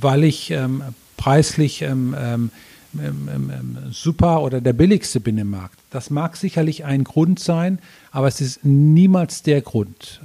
weil 0.00 0.24
ich 0.24 0.50
ähm, 0.52 0.82
preislich 1.16 1.82
ähm, 1.82 2.14
ähm, 2.18 2.50
ähm, 2.96 3.28
ähm, 3.34 3.50
ähm 3.50 3.78
super 3.90 4.42
oder 4.42 4.60
der 4.60 4.72
billigste 4.72 5.18
bin 5.18 5.36
im 5.36 5.50
Markt. 5.50 5.78
Das 5.90 6.10
mag 6.10 6.36
sicherlich 6.36 6.84
ein 6.84 7.02
Grund 7.02 7.40
sein, 7.40 7.80
aber 8.12 8.28
es 8.28 8.40
ist 8.40 8.64
niemals 8.64 9.42
der 9.42 9.60
Grund. 9.62 10.20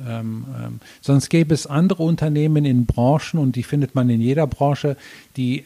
Sonst 1.02 1.30
gäbe 1.30 1.54
es 1.54 1.66
andere 1.68 2.04
Unternehmen 2.04 2.66
in 2.66 2.86
Branchen 2.86 3.40
und 3.40 3.56
die 3.56 3.64
findet 3.64 3.96
man 3.96 4.10
in 4.10 4.22
jeder 4.22 4.48
Branche, 4.48 4.98
die 5.38 5.66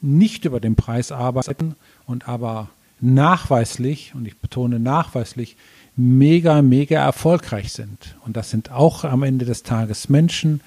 nicht 0.00 0.44
über 0.44 0.60
den 0.60 0.76
Preis 0.76 1.12
arbeiten 1.12 1.74
und 2.06 2.28
aber 2.28 2.68
nachweislich, 3.00 4.12
und 4.14 4.26
ich 4.26 4.38
betone 4.38 4.78
nachweislich, 4.78 5.56
mega, 5.96 6.62
mega 6.62 7.04
erfolgreich 7.04 7.72
sind. 7.72 8.16
Und 8.24 8.36
das 8.36 8.50
sind 8.50 8.70
auch 8.70 9.04
am 9.04 9.22
Ende 9.22 9.44
des 9.44 9.64
Tages 9.64 10.08
Menschen, 10.08 10.60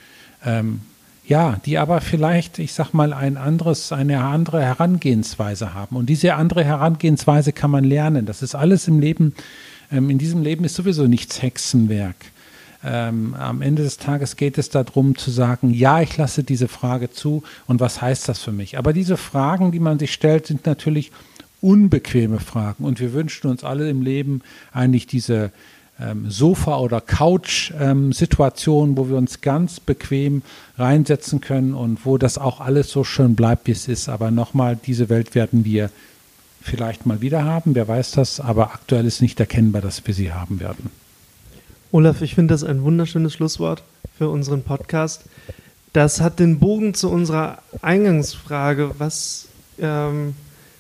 ähm, 0.45 0.81
ja, 1.25 1.59
die 1.65 1.77
aber 1.77 2.01
vielleicht, 2.01 2.59
ich 2.59 2.73
sag 2.73 2.93
mal, 2.93 3.13
ein 3.13 3.37
anderes, 3.37 3.91
eine 3.91 4.23
andere 4.23 4.61
Herangehensweise 4.61 5.73
haben. 5.73 5.95
Und 5.95 6.07
diese 6.07 6.35
andere 6.35 6.65
Herangehensweise 6.65 7.53
kann 7.53 7.71
man 7.71 7.85
lernen. 7.85 8.25
Das 8.25 8.41
ist 8.41 8.55
alles 8.55 8.87
im 8.87 8.99
Leben, 8.99 9.33
ähm, 9.91 10.09
in 10.09 10.17
diesem 10.17 10.41
Leben 10.41 10.65
ist 10.65 10.75
sowieso 10.75 11.07
nichts 11.07 11.41
Hexenwerk. 11.41 12.17
Ähm, 12.83 13.35
am 13.35 13.61
Ende 13.61 13.83
des 13.83 13.97
Tages 13.97 14.35
geht 14.35 14.57
es 14.57 14.69
darum 14.69 15.15
zu 15.15 15.29
sagen, 15.29 15.71
ja, 15.71 16.01
ich 16.01 16.17
lasse 16.17 16.43
diese 16.43 16.67
Frage 16.67 17.11
zu 17.11 17.43
und 17.67 17.79
was 17.79 18.01
heißt 18.01 18.27
das 18.27 18.39
für 18.39 18.51
mich? 18.51 18.77
Aber 18.77 18.91
diese 18.91 19.17
Fragen, 19.17 19.71
die 19.71 19.79
man 19.79 19.99
sich 19.99 20.11
stellt, 20.11 20.47
sind 20.47 20.65
natürlich 20.65 21.11
unbequeme 21.61 22.39
Fragen 22.39 22.83
und 22.85 22.99
wir 22.99 23.13
wünschen 23.13 23.47
uns 23.51 23.63
alle 23.63 23.87
im 23.89 24.01
Leben 24.01 24.41
eigentlich 24.73 25.05
diese 25.05 25.51
ähm, 25.99 26.31
Sofa- 26.31 26.79
oder 26.79 27.01
Couch-Situation, 27.01 28.89
ähm, 28.89 28.97
wo 28.97 29.09
wir 29.09 29.17
uns 29.17 29.41
ganz 29.41 29.79
bequem 29.79 30.41
reinsetzen 30.77 31.39
können 31.39 31.75
und 31.75 32.03
wo 32.05 32.17
das 32.17 32.39
auch 32.39 32.61
alles 32.61 32.89
so 32.89 33.03
schön 33.03 33.35
bleibt, 33.35 33.67
wie 33.67 33.71
es 33.71 33.87
ist. 33.87 34.09
Aber 34.09 34.31
nochmal, 34.31 34.75
diese 34.75 35.09
Welt 35.09 35.35
werden 35.35 35.65
wir 35.65 35.91
vielleicht 36.61 37.05
mal 37.05 37.21
wieder 37.21 37.45
haben, 37.45 37.75
wer 37.75 37.87
weiß 37.87 38.11
das, 38.11 38.39
aber 38.39 38.73
aktuell 38.73 39.05
ist 39.05 39.21
nicht 39.21 39.39
erkennbar, 39.39 39.81
dass 39.81 40.05
wir 40.07 40.13
sie 40.13 40.31
haben 40.33 40.59
werden. 40.59 40.89
Olaf, 41.93 42.21
ich 42.21 42.35
finde 42.35 42.53
das 42.53 42.63
ein 42.63 42.83
wunderschönes 42.83 43.33
Schlusswort 43.33 43.83
für 44.17 44.29
unseren 44.29 44.63
Podcast. 44.63 45.23
Das 45.91 46.21
hat 46.21 46.39
den 46.39 46.57
Bogen 46.57 46.93
zu 46.93 47.11
unserer 47.11 47.57
Eingangsfrage. 47.81 48.91
Was 48.97 49.49
ähm, 49.77 50.33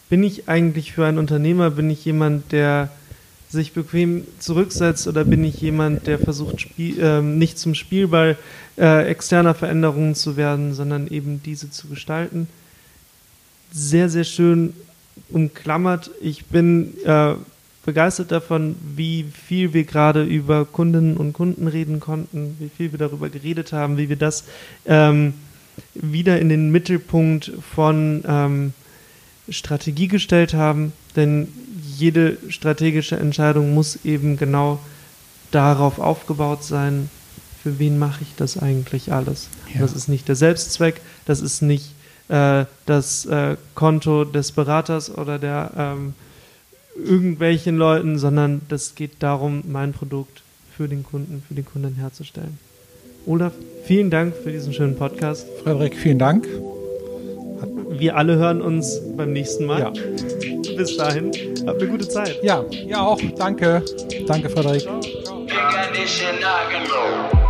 bin 0.09 0.23
ich 0.23 0.47
eigentlich 0.47 0.93
für 0.93 1.05
ein 1.05 1.17
Unternehmer? 1.17 1.71
Bin 1.71 1.89
ich 1.89 2.05
jemand, 2.05 2.53
der 2.53 2.89
sich 3.49 3.73
bequem 3.73 4.25
zurücksetzt 4.39 5.05
oder 5.05 5.25
bin 5.25 5.43
ich 5.43 5.59
jemand, 5.59 6.07
der 6.07 6.17
versucht, 6.17 6.61
Spiel, 6.61 6.97
äh, 7.01 7.21
nicht 7.21 7.59
zum 7.59 7.75
Spielball 7.75 8.37
äh, 8.77 9.05
externer 9.09 9.53
Veränderungen 9.53 10.15
zu 10.15 10.37
werden, 10.37 10.73
sondern 10.73 11.07
eben 11.09 11.43
diese 11.43 11.69
zu 11.69 11.89
gestalten? 11.89 12.47
Sehr, 13.73 14.07
sehr 14.07 14.23
schön 14.23 14.73
umklammert. 15.29 16.09
Ich 16.21 16.45
bin 16.45 16.93
äh, 17.03 17.33
begeistert 17.85 18.31
davon, 18.31 18.75
wie 18.95 19.23
viel 19.23 19.73
wir 19.73 19.83
gerade 19.83 20.23
über 20.23 20.65
Kundinnen 20.65 21.17
und 21.17 21.33
Kunden 21.33 21.67
reden 21.67 21.99
konnten, 21.99 22.55
wie 22.59 22.69
viel 22.69 22.91
wir 22.91 22.99
darüber 22.99 23.29
geredet 23.29 23.73
haben, 23.73 23.97
wie 23.97 24.09
wir 24.09 24.17
das 24.17 24.43
ähm, 24.85 25.33
wieder 25.93 26.39
in 26.39 26.49
den 26.49 26.71
Mittelpunkt 26.71 27.51
von 27.73 28.23
ähm, 28.27 28.73
Strategie 29.49 30.07
gestellt 30.07 30.53
haben. 30.53 30.93
Denn 31.15 31.47
jede 31.97 32.37
strategische 32.49 33.17
Entscheidung 33.17 33.73
muss 33.73 34.05
eben 34.05 34.37
genau 34.37 34.79
darauf 35.51 35.99
aufgebaut 35.99 36.63
sein, 36.63 37.09
für 37.61 37.77
wen 37.77 37.99
mache 37.99 38.23
ich 38.23 38.35
das 38.37 38.57
eigentlich 38.57 39.11
alles. 39.11 39.49
Ja. 39.73 39.81
Das 39.81 39.93
ist 39.93 40.07
nicht 40.07 40.27
der 40.27 40.35
Selbstzweck, 40.35 41.01
das 41.25 41.41
ist 41.41 41.61
nicht 41.61 41.93
äh, 42.29 42.65
das 42.85 43.25
äh, 43.25 43.57
Konto 43.75 44.23
des 44.23 44.51
Beraters 44.51 45.15
oder 45.15 45.37
der 45.37 45.71
ähm, 45.77 46.13
irgendwelchen 46.95 47.77
Leuten, 47.77 48.17
sondern 48.17 48.61
das 48.69 48.95
geht 48.95 49.11
darum, 49.19 49.63
mein 49.67 49.93
Produkt 49.93 50.41
für 50.75 50.87
den 50.87 51.03
Kunden, 51.03 51.43
für 51.47 51.53
den 51.53 51.65
Kunden 51.65 51.95
herzustellen. 51.95 52.57
Olaf, 53.25 53.53
vielen 53.83 54.09
Dank 54.09 54.35
für 54.35 54.51
diesen 54.51 54.73
schönen 54.73 54.95
Podcast. 54.95 55.47
Frederik, 55.63 55.95
vielen 55.95 56.19
Dank. 56.19 56.47
Wir 57.89 58.17
alle 58.17 58.37
hören 58.37 58.61
uns 58.61 58.99
beim 59.15 59.31
nächsten 59.31 59.65
Mal. 59.65 59.79
Ja. 59.79 59.93
Bis 60.75 60.97
dahin, 60.97 61.31
habt 61.67 61.81
eine 61.81 61.91
gute 61.91 62.07
Zeit. 62.07 62.39
Ja, 62.43 62.65
ja 62.87 63.01
auch. 63.01 63.21
Danke. 63.37 63.83
Danke, 64.25 64.49
Frederik. 64.49 64.81
Ciao, 64.81 65.01
ciao. 66.87 67.40